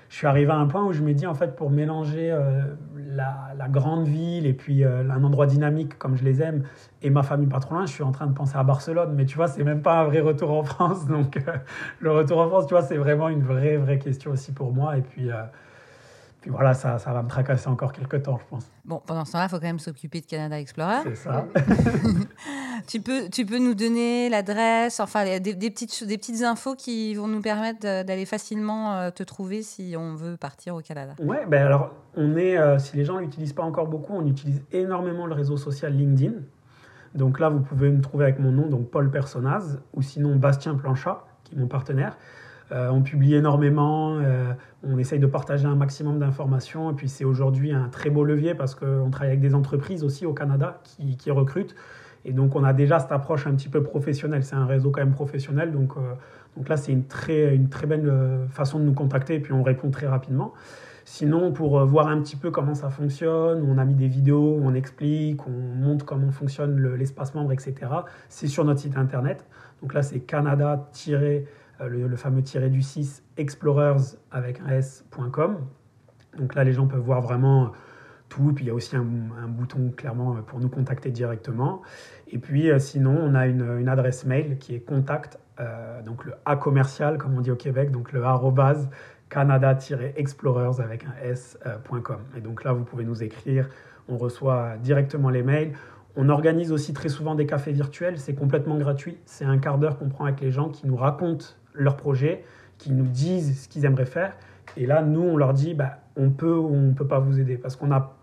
je 0.10 0.16
suis 0.16 0.28
arrivé 0.28 0.52
à 0.52 0.56
un 0.56 0.66
point 0.66 0.84
où 0.84 0.92
je 0.92 1.04
me 1.04 1.14
dis, 1.14 1.28
en 1.28 1.36
fait, 1.36 1.56
pour 1.56 1.70
mélanger 1.70 2.32
euh, 2.32 2.64
la, 2.96 3.54
la, 3.56 3.70
grande 3.70 4.08
ville 4.08 4.48
et 4.48 4.54
puis 4.54 4.84
euh, 4.84 5.08
un 5.08 5.24
endroit 5.24 5.46
dynamique 5.46 6.00
comme 6.00 6.18
je 6.18 6.24
les 6.24 6.42
aime 6.42 6.64
et 7.04 7.12
ma 7.12 7.22
famille 7.22 7.48
pas 7.48 7.60
trop 7.60 7.76
loin, 7.76 7.86
je 7.86 7.94
suis 7.94 8.04
en 8.04 8.12
train 8.12 8.26
de 8.26 8.34
penser 8.34 8.58
à 8.58 8.64
Barcelone. 8.64 9.14
Mais 9.16 9.26
tu 9.26 9.38
vois, 9.38 9.48
c'est 9.48 9.64
même 9.64 9.84
pas 9.84 10.00
un 10.00 10.06
vrai 10.06 10.22
retour 10.22 10.52
en 10.52 10.64
France. 10.64 11.06
Donc, 11.08 11.38
euh, 11.38 11.58
le 12.00 12.12
retour 12.12 12.40
en 12.40 12.48
France, 12.48 12.66
tu 12.66 12.74
vois, 12.74 12.82
c'est 12.82 12.98
vraiment 12.98 13.30
une 13.30 13.44
vraie, 13.44 13.78
vraie 13.78 14.00
question 14.00 14.32
aussi 14.32 14.52
pour 14.52 14.74
moi. 14.74 14.98
Et 14.98 15.02
puis, 15.02 15.30
puis 16.42 16.52
voilà, 16.52 16.74
ça, 16.74 17.00
ça 17.00 17.12
va 17.12 17.22
me 17.22 17.28
tracasser 17.28 17.68
encore 17.68 17.92
quelques 17.92 18.24
temps, 18.24 18.40
je 18.40 18.46
pense. 18.50 18.72
Bon, 18.86 19.02
pendant 19.06 19.26
ce 19.26 19.34
temps-là, 19.34 19.46
il 19.46 19.50
faut 19.50 19.58
quand 19.58 19.64
même 19.64 19.80
s'occuper 19.80 20.22
de 20.22 20.26
Canada 20.26 20.58
Explorer. 20.58 21.02
C'est 21.04 21.16
ça. 21.16 21.46
tu, 22.88 23.02
peux, 23.02 23.30
tu 23.30 23.46
peux 23.46 23.60
nous 23.60 23.76
donner 23.76 24.30
l'adresse, 24.30 25.02
enfin 25.02 25.26
des, 25.40 25.54
des, 25.54 25.70
petites, 25.70 26.06
des 26.06 26.18
petites 26.18 26.44
infos 26.44 26.76
qui 26.76 27.14
vont 27.16 27.28
nous 27.28 27.42
permettre 27.42 27.82
d'aller 27.82 28.26
facilement 28.26 28.96
euh, 28.96 29.12
te 29.12 29.24
trouver 29.24 29.64
si 29.64 29.96
on 29.98 30.16
veut 30.16 30.38
partir 30.38 30.76
au 30.76 30.82
Canada. 30.82 31.14
Ouais, 31.20 31.46
ben 31.46 31.66
alors, 31.66 31.92
on 32.16 32.38
est, 32.38 32.58
euh, 32.58 32.80
si 32.80 32.96
les 32.96 33.04
gens 33.04 33.16
ne 33.16 33.22
l'utilisent 33.22 33.54
pas 33.54 33.64
encore 33.64 33.88
beaucoup, 33.88 34.14
on 34.14 34.26
utilise 34.26 34.64
énormément 34.72 35.26
le 35.26 35.34
réseau 35.34 35.58
social 35.58 35.94
LinkedIn. 35.94 36.36
Donc 37.16 37.40
là, 37.42 37.50
vous 37.50 37.60
pouvez 37.60 37.90
me 37.90 38.02
trouver 38.02 38.24
avec 38.24 38.40
mon 38.40 38.52
nom, 38.52 38.68
donc 38.68 38.90
Paul 38.92 39.12
Personnaz, 39.12 39.82
ou 39.94 40.02
sinon 40.02 40.38
Bastien 40.38 40.76
Planchat, 40.76 41.26
qui 41.44 41.56
est 41.56 41.58
mon 41.58 41.68
partenaire. 41.68 42.18
Euh, 42.72 42.90
on 42.90 43.02
publie 43.02 43.34
énormément, 43.34 44.18
euh, 44.18 44.54
on 44.84 44.98
essaye 45.00 45.20
de 45.20 45.26
partager 45.26 45.66
un 45.66 45.76
maximum 45.76 46.20
d'informations. 46.20 46.92
Et 46.92 46.94
puis 46.94 47.10
c'est 47.10 47.26
aujourd'hui 47.26 47.72
un 47.72 47.90
très 47.90 48.10
beau 48.10 48.24
levier 48.24 48.54
parce 48.54 48.76
qu'on 48.76 49.10
travaille 49.10 49.30
avec 49.30 49.42
des 49.42 49.56
entreprises 49.56 50.04
aussi 50.04 50.26
au 50.26 50.34
Canada 50.34 50.82
qui, 50.84 51.32
recrutent. 51.32 51.76
Et 52.26 52.34
donc 52.34 52.56
on 52.56 52.64
a 52.64 52.74
déjà 52.74 53.00
cette 53.00 53.12
approche 53.12 53.48
un 53.48 53.56
petit 53.56 53.70
peu 53.70 53.82
professionnelle. 53.82 54.44
C'est 54.44 54.56
un 54.56 54.66
réseau 54.66 54.92
quand 54.92 55.02
même 55.02 55.14
professionnel. 55.14 55.72
Donc, 55.72 55.94
euh, 55.98 56.14
donc 56.58 56.70
là, 56.70 56.78
c'est 56.78 56.92
une 56.92 57.06
très, 57.06 57.56
une 57.56 57.70
très 57.70 57.88
belle 57.88 58.12
façon 58.50 58.80
de 58.80 58.84
nous 58.84 58.94
contacter 58.94 59.36
et 59.36 59.40
puis 59.40 59.54
on 59.54 59.64
répond 59.64 59.90
très 59.90 60.08
rapidement. 60.08 60.54
Sinon, 61.06 61.52
pour 61.52 61.84
voir 61.86 62.08
un 62.08 62.22
petit 62.22 62.36
peu 62.36 62.52
comment 62.52 62.76
ça 62.76 62.90
fonctionne, 62.92 63.66
on 63.68 63.80
a 63.80 63.86
mis 63.86 63.96
des 63.96 64.08
vidéos 64.08 64.60
on 64.62 64.76
explique, 64.76 65.48
on 65.48 65.52
montre 65.52 66.06
comment 66.06 66.30
fonctionne 66.30 66.96
l'espace 66.96 67.34
membre, 67.34 67.52
etc. 67.52 67.74
C'est 68.28 68.48
sur 68.48 68.64
notre 68.64 68.80
site 68.82 68.96
internet. 68.96 69.46
Donc 69.82 69.94
là, 69.96 70.04
c'est 70.04 70.20
canada- 70.20 70.88
euh, 71.82 72.08
le, 72.08 72.16
fameux 72.16 72.42
tiré 72.42 72.70
du 72.70 72.82
6 72.82 73.24
explorers 73.38 74.18
avec 74.32 74.60
un 74.62 74.70
s.com. 74.70 75.58
Donc 76.38 76.56
là, 76.56 76.64
les 76.64 76.74
gens 76.74 76.88
peuvent 76.88 77.00
voir 77.00 77.22
vraiment 77.22 77.72
tout. 78.28 78.54
Puis 78.54 78.66
il 78.66 78.68
y 78.68 78.72
a 78.72 78.74
aussi 78.74 78.96
un, 78.96 79.04
bouton 79.48 79.92
clairement 79.96 80.36
pour 80.44 80.60
nous 80.60 80.70
contacter 80.70 81.12
directement. 81.12 81.82
Et 82.28 82.38
puis 82.38 82.70
euh, 82.70 82.80
sinon, 82.80 83.18
on 83.22 83.36
a 83.36 83.48
une, 83.48 83.88
adresse 83.88 84.26
mail 84.26 84.58
qui 84.58 84.76
est 84.76 84.82
contact, 84.82 85.40
euh, 85.60 86.02
donc 86.04 86.26
le 86.26 86.34
A 86.46 86.56
commercial, 86.56 87.18
comme 87.18 87.36
on 87.38 87.42
dit 87.42 87.52
au 87.52 87.56
Québec, 87.56 87.92
donc 87.92 88.12
le 88.12 88.24
arrobase 88.24 88.90
canada-explorers 89.30 90.82
avec 90.82 91.06
un 91.06 91.14
s.com. 91.24 92.20
Et 92.36 92.42
donc 92.42 92.64
là, 92.64 92.74
vous 92.74 92.84
pouvez 92.84 93.06
nous 93.06 93.24
écrire. 93.24 93.70
On 94.08 94.18
reçoit 94.18 94.78
directement 94.78 95.30
les 95.30 95.44
mails. 95.44 95.74
On 96.16 96.30
organise 96.30 96.72
aussi 96.72 96.94
très 96.94 97.10
souvent 97.10 97.36
des 97.36 97.46
cafés 97.46 97.72
virtuels. 97.72 98.18
C'est 98.18 98.34
complètement 98.34 98.78
gratuit. 98.78 99.20
C'est 99.26 99.46
un 99.46 99.60
quart 99.60 99.78
d'heure 99.78 99.98
qu'on 100.00 100.10
prend 100.10 100.26
avec 100.26 100.42
les 100.42 100.52
gens 100.52 100.70
qui 100.70 100.88
nous 100.88 100.96
racontent 100.96 101.46
leur 101.74 101.98
projet, 101.98 102.44
qui 102.78 102.92
nous 102.92 103.06
disent 103.06 103.64
ce 103.64 103.68
qu'ils 103.68 103.86
aimeraient 103.86 104.06
faire. 104.06 104.36
Et 104.78 104.86
là, 104.86 105.02
nous, 105.02 105.22
on 105.22 105.38
leur 105.38 105.54
dit, 105.54 105.74
bah, 105.74 106.00
on 106.16 106.30
peut 106.30 106.56
ou 106.56 106.68
on 106.68 106.82
ne 106.82 106.94
peut 106.94 107.08
pas 107.08 107.20
vous 107.20 107.40
aider 107.40 107.58
parce 107.58 107.76
qu'on 107.76 107.88
n'a 107.88 108.14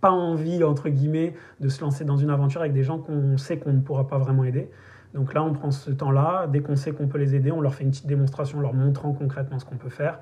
pas 0.00 0.10
envie, 0.10 0.62
entre 0.64 0.88
guillemets, 0.88 1.34
de 1.60 1.68
se 1.68 1.80
lancer 1.80 2.04
dans 2.04 2.16
une 2.16 2.30
aventure 2.30 2.60
avec 2.60 2.72
des 2.72 2.84
gens 2.84 2.98
qu'on 2.98 3.36
sait 3.36 3.58
qu'on 3.58 3.72
ne 3.72 3.80
pourra 3.80 4.06
pas 4.06 4.18
vraiment 4.18 4.44
aider. 4.44 4.70
Donc 5.14 5.34
là, 5.34 5.42
on 5.42 5.52
prend 5.52 5.70
ce 5.70 5.90
temps-là. 5.90 6.46
Dès 6.46 6.60
qu'on 6.60 6.76
sait 6.76 6.92
qu'on 6.92 7.08
peut 7.08 7.18
les 7.18 7.34
aider, 7.34 7.50
on 7.50 7.60
leur 7.60 7.74
fait 7.74 7.84
une 7.84 7.90
petite 7.90 8.06
démonstration, 8.06 8.60
leur 8.60 8.74
montrant 8.74 9.12
concrètement 9.12 9.58
ce 9.58 9.64
qu'on 9.64 9.76
peut 9.76 9.88
faire. 9.88 10.18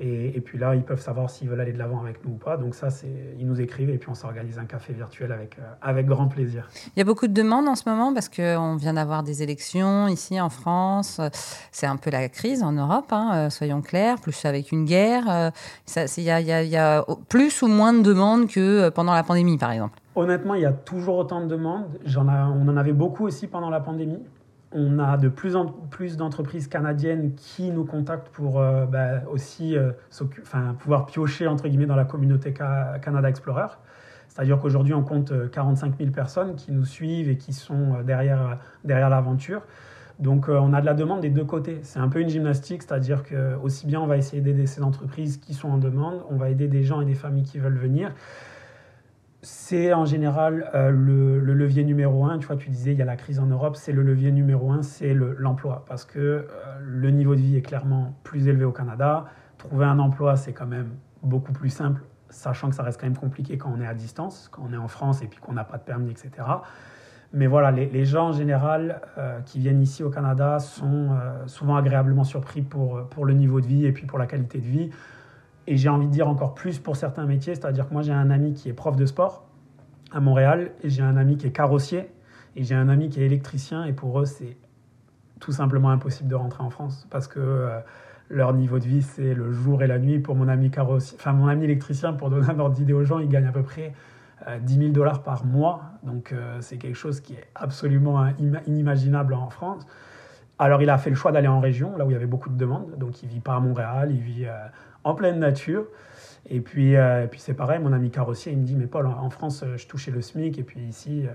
Et, 0.00 0.40
puis 0.40 0.58
là, 0.58 0.74
ils 0.74 0.82
peuvent 0.82 1.00
savoir 1.00 1.30
s'ils 1.30 1.48
veulent 1.48 1.60
aller 1.60 1.72
de 1.72 1.78
l'avant 1.78 2.00
avec 2.00 2.24
nous 2.24 2.32
ou 2.32 2.36
pas. 2.36 2.56
Donc 2.56 2.74
ça, 2.74 2.90
c'est, 2.90 3.36
ils 3.38 3.46
nous 3.46 3.60
écrivent 3.60 3.90
et 3.90 3.98
puis 3.98 4.08
on 4.10 4.14
s'organise 4.14 4.58
un 4.58 4.64
café 4.64 4.92
virtuel 4.92 5.30
avec, 5.30 5.58
euh, 5.58 5.62
avec 5.80 6.06
grand 6.06 6.26
plaisir. 6.28 6.68
Il 6.96 6.98
y 6.98 7.02
a 7.02 7.04
beaucoup 7.04 7.28
de 7.28 7.32
demandes 7.32 7.68
en 7.68 7.76
ce 7.76 7.88
moment 7.88 8.12
parce 8.12 8.28
qu'on 8.28 8.76
vient 8.76 8.94
d'avoir 8.94 9.22
des 9.22 9.42
élections 9.42 10.08
ici 10.08 10.40
en 10.40 10.48
France. 10.48 11.20
C'est 11.70 11.86
un 11.86 11.96
peu 11.96 12.10
la 12.10 12.28
crise 12.28 12.62
en 12.62 12.72
Europe, 12.72 13.12
hein, 13.12 13.30
euh, 13.34 13.50
soyons 13.50 13.80
clairs, 13.80 14.18
plus 14.20 14.44
avec 14.44 14.72
une 14.72 14.84
guerre. 14.84 15.24
Euh, 15.30 15.50
il 16.16 16.24
y, 16.24 16.30
a, 16.30 16.40
y 16.40 16.76
a 16.76 17.04
plus 17.28 17.62
ou 17.62 17.68
moins 17.68 17.92
de 17.92 18.02
demandes 18.02 18.48
que 18.48 18.88
pendant 18.88 19.14
la 19.14 19.22
pandémie, 19.22 19.58
par 19.58 19.70
exemple. 19.70 19.98
Honnêtement, 20.14 20.54
il 20.54 20.62
y 20.62 20.66
a 20.66 20.72
toujours 20.72 21.16
autant 21.16 21.40
de 21.40 21.46
demandes. 21.46 21.86
J'en 22.04 22.26
on 22.28 22.68
en 22.68 22.76
avait 22.76 22.92
beaucoup 22.92 23.26
aussi 23.26 23.46
pendant 23.46 23.70
la 23.70 23.80
pandémie 23.80 24.18
on 24.74 24.98
a 24.98 25.16
de 25.16 25.28
plus 25.28 25.56
en 25.56 25.66
plus 25.66 26.16
d'entreprises 26.16 26.68
canadiennes 26.68 27.34
qui 27.34 27.70
nous 27.70 27.84
contactent 27.84 28.28
pour 28.28 28.60
euh, 28.60 28.86
bah, 28.86 29.22
aussi 29.30 29.76
euh, 29.76 29.92
pouvoir 30.78 31.06
piocher 31.06 31.46
entre 31.46 31.68
guillemets 31.68 31.86
dans 31.86 31.96
la 31.96 32.04
communauté 32.04 32.52
Canada 32.52 33.28
Explorer. 33.28 33.66
C'est-à-dire 34.28 34.58
qu'aujourd'hui, 34.58 34.94
on 34.94 35.02
compte 35.02 35.50
45 35.50 35.88
euh, 35.88 35.96
000 35.98 36.10
personnes 36.10 36.54
qui 36.56 36.72
nous 36.72 36.86
suivent 36.86 37.28
et 37.28 37.36
qui 37.36 37.52
sont 37.52 38.02
derrière, 38.02 38.58
derrière 38.82 39.10
l'aventure. 39.10 39.62
Donc, 40.18 40.48
on 40.48 40.72
a 40.72 40.80
de 40.80 40.86
la 40.86 40.94
demande 40.94 41.20
des 41.20 41.30
deux 41.30 41.44
côtés. 41.44 41.80
C'est 41.82 41.98
un 41.98 42.08
peu 42.08 42.20
une 42.20 42.28
gymnastique, 42.28 42.82
c'est-à-dire 42.82 43.24
que 43.24 43.56
aussi 43.56 43.86
bien 43.86 44.00
on 44.00 44.06
va 44.06 44.16
essayer 44.16 44.40
d'aider 44.40 44.66
ces 44.66 44.82
entreprises 44.82 45.38
qui 45.38 45.52
sont 45.52 45.68
en 45.68 45.78
demande, 45.78 46.22
on 46.30 46.36
va 46.36 46.48
aider 46.48 46.68
des 46.68 46.82
gens 46.82 47.00
et 47.00 47.04
des 47.04 47.14
familles 47.14 47.44
qui 47.44 47.58
veulent 47.58 47.78
venir 47.78 48.12
c'est 49.42 49.92
en 49.92 50.04
général 50.04 50.70
euh, 50.72 50.90
le, 50.90 51.40
levier 51.40 51.84
numéro 51.84 52.24
un. 52.24 52.38
Tu 52.38 52.46
vois, 52.46 52.56
tu 52.56 52.70
disais, 52.70 52.92
il 52.92 52.98
y 52.98 53.02
a 53.02 53.04
la 53.04 53.16
crise 53.16 53.40
en 53.40 53.46
Europe, 53.46 53.74
c'est 53.76 53.92
le 53.92 54.02
levier 54.02 54.30
numéro 54.30 54.70
un, 54.70 54.82
c'est 54.82 55.14
l'emploi. 55.14 55.84
parce 55.88 56.04
que 56.04 56.18
euh, 56.18 56.46
le 56.80 57.10
niveau 57.10 57.34
de 57.34 57.40
vie 57.40 57.56
est 57.56 57.62
clairement 57.62 58.16
plus 58.22 58.46
élevé 58.46 58.64
au 58.64 58.70
Canada. 58.70 59.26
Trouver 59.58 59.84
un 59.84 59.98
emploi, 59.98 60.36
c'est 60.36 60.52
quand 60.52 60.66
même 60.66 60.90
beaucoup 61.22 61.52
plus 61.52 61.70
simple, 61.70 62.02
sachant 62.30 62.70
que 62.70 62.76
ça 62.76 62.84
reste 62.84 63.00
quand 63.00 63.06
même 63.06 63.16
compliqué 63.16 63.58
quand 63.58 63.72
on 63.76 63.80
est 63.80 63.86
à 63.86 63.94
distance, 63.94 64.48
quand 64.50 64.62
on 64.68 64.72
est 64.72 64.78
en 64.78 64.88
France 64.88 65.22
et 65.22 65.26
puis 65.26 65.40
qu'on 65.40 65.52
n'a 65.52 65.64
pas 65.64 65.76
de 65.76 65.82
permis, 65.82 66.10
etc. 66.10 66.30
Mais 67.32 67.46
voilà, 67.46 67.70
les, 67.70 68.04
gens 68.04 68.28
en 68.28 68.32
général 68.32 69.00
euh, 69.18 69.40
qui 69.40 69.58
viennent 69.58 69.80
ici 69.80 70.04
au 70.04 70.10
Canada 70.10 70.58
sont 70.58 71.16
souvent 71.46 71.76
agréablement 71.76 72.24
surpris 72.24 72.60
pour, 72.60 73.08
pour 73.08 73.24
le 73.24 73.32
niveau 73.32 73.60
de 73.60 73.66
vie 73.66 73.86
et 73.86 73.92
puis 73.92 74.06
pour 74.06 74.18
la 74.18 74.26
qualité 74.26 74.58
de 74.58 74.66
vie. 74.66 74.90
Et 75.66 75.76
j'ai 75.76 75.88
envie 75.88 76.06
de 76.06 76.12
dire 76.12 76.28
encore 76.28 76.54
plus 76.54 76.78
pour 76.78 76.96
certains 76.96 77.24
métiers, 77.24 77.54
c'est-à-dire 77.54 77.88
que 77.88 77.92
moi 77.92 78.02
j'ai 78.02 78.12
un 78.12 78.30
ami 78.30 78.52
qui 78.54 78.68
est 78.68 78.72
prof 78.72 78.96
de 78.96 79.06
sport 79.06 79.44
à 80.10 80.20
Montréal, 80.20 80.72
et 80.82 80.90
j'ai 80.90 81.02
un 81.02 81.16
ami 81.16 81.36
qui 81.36 81.46
est 81.46 81.52
carrossier, 81.52 82.10
et 82.56 82.64
j'ai 82.64 82.74
un 82.74 82.88
ami 82.88 83.08
qui 83.08 83.22
est 83.22 83.26
électricien, 83.26 83.84
et 83.84 83.92
pour 83.92 84.20
eux 84.20 84.26
c'est 84.26 84.56
tout 85.40 85.52
simplement 85.52 85.90
impossible 85.90 86.28
de 86.28 86.34
rentrer 86.34 86.62
en 86.62 86.70
France, 86.70 87.06
parce 87.10 87.28
que 87.28 87.40
euh, 87.40 87.78
leur 88.28 88.52
niveau 88.54 88.78
de 88.78 88.84
vie 88.84 89.02
c'est 89.02 89.34
le 89.34 89.52
jour 89.52 89.82
et 89.82 89.86
la 89.86 89.98
nuit. 89.98 90.18
Pour 90.18 90.34
mon 90.34 90.48
ami 90.48 90.70
carrossier, 90.70 91.16
enfin 91.18 91.32
mon 91.32 91.46
ami 91.46 91.64
électricien, 91.64 92.12
pour 92.12 92.30
donner 92.30 92.48
un 92.50 92.58
ordre 92.58 92.74
d'idée 92.74 92.92
aux 92.92 93.04
gens, 93.04 93.18
il 93.18 93.28
gagne 93.28 93.46
à 93.46 93.52
peu 93.52 93.62
près 93.62 93.92
10 94.60 94.76
euh, 94.76 94.80
000 94.80 94.92
dollars 94.92 95.22
par 95.22 95.44
mois, 95.46 95.82
donc 96.02 96.32
euh, 96.32 96.58
c'est 96.60 96.76
quelque 96.76 96.96
chose 96.96 97.20
qui 97.20 97.34
est 97.34 97.46
absolument 97.54 98.26
inimaginable 98.66 99.34
en 99.34 99.48
France. 99.50 99.86
Alors 100.62 100.80
il 100.80 100.90
a 100.90 100.98
fait 100.98 101.10
le 101.10 101.16
choix 101.16 101.32
d'aller 101.32 101.48
en 101.48 101.60
région, 101.60 101.96
là 101.96 102.04
où 102.04 102.10
il 102.10 102.12
y 102.12 102.16
avait 102.16 102.26
beaucoup 102.26 102.48
de 102.48 102.56
demandes, 102.56 102.96
donc 102.96 103.22
il 103.22 103.28
vit 103.28 103.40
pas 103.40 103.56
à 103.56 103.60
Montréal, 103.60 104.10
il 104.12 104.20
vit 104.20 104.46
en 105.04 105.14
pleine 105.14 105.38
nature. 105.38 105.86
Et 106.48 106.60
puis, 106.60 106.96
euh, 106.96 107.26
puis 107.26 107.40
c'est 107.40 107.54
pareil, 107.54 107.80
mon 107.80 107.92
ami 107.92 108.10
carrossier, 108.10 108.52
il 108.52 108.58
me 108.58 108.64
dit, 108.64 108.74
mais 108.74 108.86
Paul, 108.86 109.06
en 109.06 109.30
France, 109.30 109.64
je 109.76 109.86
touchais 109.86 110.10
le 110.10 110.20
SMIC, 110.20 110.58
et 110.58 110.62
puis 110.62 110.80
ici, 110.80 111.26
euh, 111.26 111.30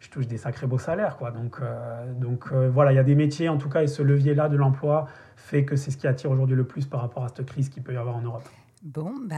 je 0.00 0.08
touche 0.08 0.26
des 0.26 0.38
sacrés 0.38 0.66
beaux 0.66 0.78
salaires. 0.78 1.16
Quoi. 1.16 1.30
Donc, 1.30 1.58
euh, 1.60 2.12
donc 2.14 2.52
voilà, 2.52 2.92
il 2.92 2.96
y 2.96 3.00
a 3.00 3.04
des 3.04 3.14
métiers, 3.14 3.48
en 3.48 3.58
tout 3.58 3.68
cas, 3.68 3.82
et 3.82 3.86
ce 3.86 4.02
levier-là 4.02 4.48
de 4.48 4.56
l'emploi 4.56 5.06
fait 5.36 5.64
que 5.64 5.76
c'est 5.76 5.90
ce 5.90 5.96
qui 5.96 6.06
attire 6.06 6.30
aujourd'hui 6.30 6.56
le 6.56 6.64
plus 6.64 6.86
par 6.86 7.00
rapport 7.00 7.24
à 7.24 7.28
cette 7.28 7.46
crise 7.46 7.68
qu'il 7.68 7.82
peut 7.82 7.92
y 7.92 7.96
avoir 7.96 8.16
en 8.16 8.22
Europe. 8.22 8.48
Bon, 8.82 9.12
bah, 9.24 9.36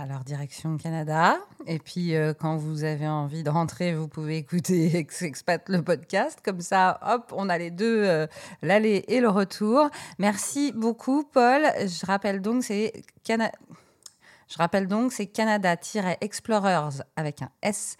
alors 0.00 0.22
direction 0.22 0.76
Canada. 0.76 1.38
Et 1.66 1.80
puis, 1.80 2.14
euh, 2.14 2.32
quand 2.32 2.56
vous 2.56 2.84
avez 2.84 3.08
envie 3.08 3.42
de 3.42 3.50
rentrer, 3.50 3.94
vous 3.94 4.06
pouvez 4.06 4.36
écouter 4.36 4.94
Ex-Expat, 4.96 5.68
le 5.68 5.82
podcast. 5.82 6.38
Comme 6.44 6.60
ça, 6.60 7.00
hop, 7.04 7.32
on 7.36 7.48
a 7.48 7.58
les 7.58 7.72
deux, 7.72 8.04
euh, 8.04 8.28
l'aller 8.62 9.04
et 9.08 9.18
le 9.20 9.28
retour. 9.28 9.90
Merci 10.20 10.72
beaucoup, 10.72 11.24
Paul. 11.24 11.62
Je 11.80 12.06
rappelle 12.06 12.40
donc, 12.40 12.62
c'est 12.62 12.92
Je 13.28 14.56
rappelle 14.56 14.86
donc, 14.86 15.12
c'est 15.12 15.26
Canada-Explorers 15.26 17.02
avec 17.16 17.42
un 17.42 17.50
S 17.62 17.96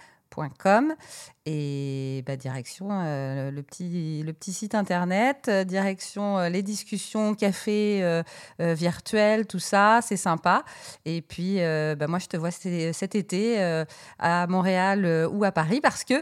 et 1.47 2.23
bah, 2.27 2.37
direction 2.37 2.89
euh, 2.91 3.51
le, 3.51 3.63
petit, 3.63 4.23
le 4.25 4.33
petit 4.33 4.53
site 4.53 4.75
internet, 4.75 5.47
euh, 5.49 5.65
direction 5.65 6.39
euh, 6.39 6.49
les 6.49 6.63
discussions, 6.63 7.35
café 7.35 8.23
virtuel, 8.59 9.47
tout 9.47 9.59
ça, 9.59 10.01
c'est 10.03 10.17
sympa. 10.17 10.65
Et 11.05 11.23
puis, 11.23 11.59
bah, 11.59 12.07
moi, 12.09 12.19
je 12.19 12.27
te 12.27 12.37
vois 12.37 12.51
cet 12.51 13.15
été 13.15 13.85
à 14.19 14.47
Montréal 14.47 15.29
ou 15.31 15.45
à 15.45 15.53
Paris 15.53 15.81
parce 15.81 16.05
que 16.05 16.15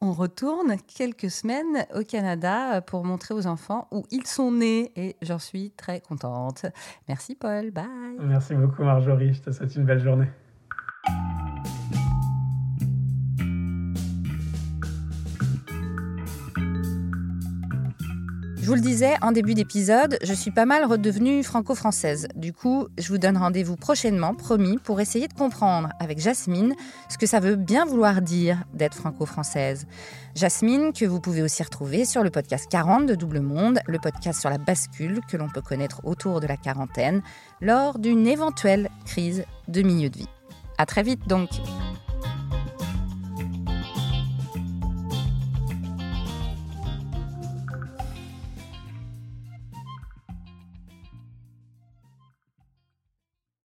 on 0.00 0.12
retourne 0.12 0.76
quelques 0.96 1.30
semaines 1.30 1.86
au 1.94 2.04
Canada 2.04 2.80
pour 2.82 3.04
montrer 3.04 3.34
aux 3.34 3.46
enfants 3.48 3.88
où 3.90 4.04
ils 4.12 4.26
sont 4.26 4.52
nés 4.52 4.92
et 4.94 5.16
j'en 5.22 5.40
suis 5.40 5.72
très 5.72 6.00
contente. 6.00 6.66
Merci 7.08 7.34
Paul, 7.34 7.72
bye. 7.72 7.86
Merci 8.20 8.54
beaucoup 8.54 8.84
Marjorie, 8.84 9.34
je 9.34 9.42
te 9.42 9.50
souhaite 9.50 9.74
une 9.74 9.84
belle 9.84 10.00
journée. 10.00 10.28
Je 18.68 18.70
vous 18.74 18.76
le 18.76 18.86
disais 18.86 19.14
en 19.22 19.32
début 19.32 19.54
d'épisode, 19.54 20.18
je 20.22 20.34
suis 20.34 20.50
pas 20.50 20.66
mal 20.66 20.84
redevenue 20.84 21.42
franco-française. 21.42 22.28
Du 22.34 22.52
coup, 22.52 22.88
je 22.98 23.08
vous 23.08 23.16
donne 23.16 23.38
rendez-vous 23.38 23.76
prochainement, 23.76 24.34
promis, 24.34 24.76
pour 24.76 25.00
essayer 25.00 25.26
de 25.26 25.32
comprendre 25.32 25.88
avec 26.00 26.20
Jasmine 26.20 26.74
ce 27.08 27.16
que 27.16 27.24
ça 27.24 27.40
veut 27.40 27.56
bien 27.56 27.86
vouloir 27.86 28.20
dire 28.20 28.62
d'être 28.74 28.94
franco-française. 28.94 29.86
Jasmine, 30.34 30.92
que 30.92 31.06
vous 31.06 31.18
pouvez 31.18 31.40
aussi 31.40 31.62
retrouver 31.62 32.04
sur 32.04 32.22
le 32.22 32.28
podcast 32.28 32.66
40 32.70 33.06
de 33.06 33.14
Double 33.14 33.40
Monde, 33.40 33.78
le 33.86 33.98
podcast 33.98 34.38
sur 34.38 34.50
la 34.50 34.58
bascule 34.58 35.20
que 35.30 35.38
l'on 35.38 35.48
peut 35.48 35.62
connaître 35.62 36.02
autour 36.04 36.40
de 36.40 36.46
la 36.46 36.58
quarantaine, 36.58 37.22
lors 37.62 37.98
d'une 37.98 38.26
éventuelle 38.26 38.90
crise 39.06 39.44
de 39.68 39.80
milieu 39.80 40.10
de 40.10 40.18
vie. 40.18 40.28
À 40.76 40.84
très 40.84 41.02
vite 41.02 41.26
donc! 41.26 41.48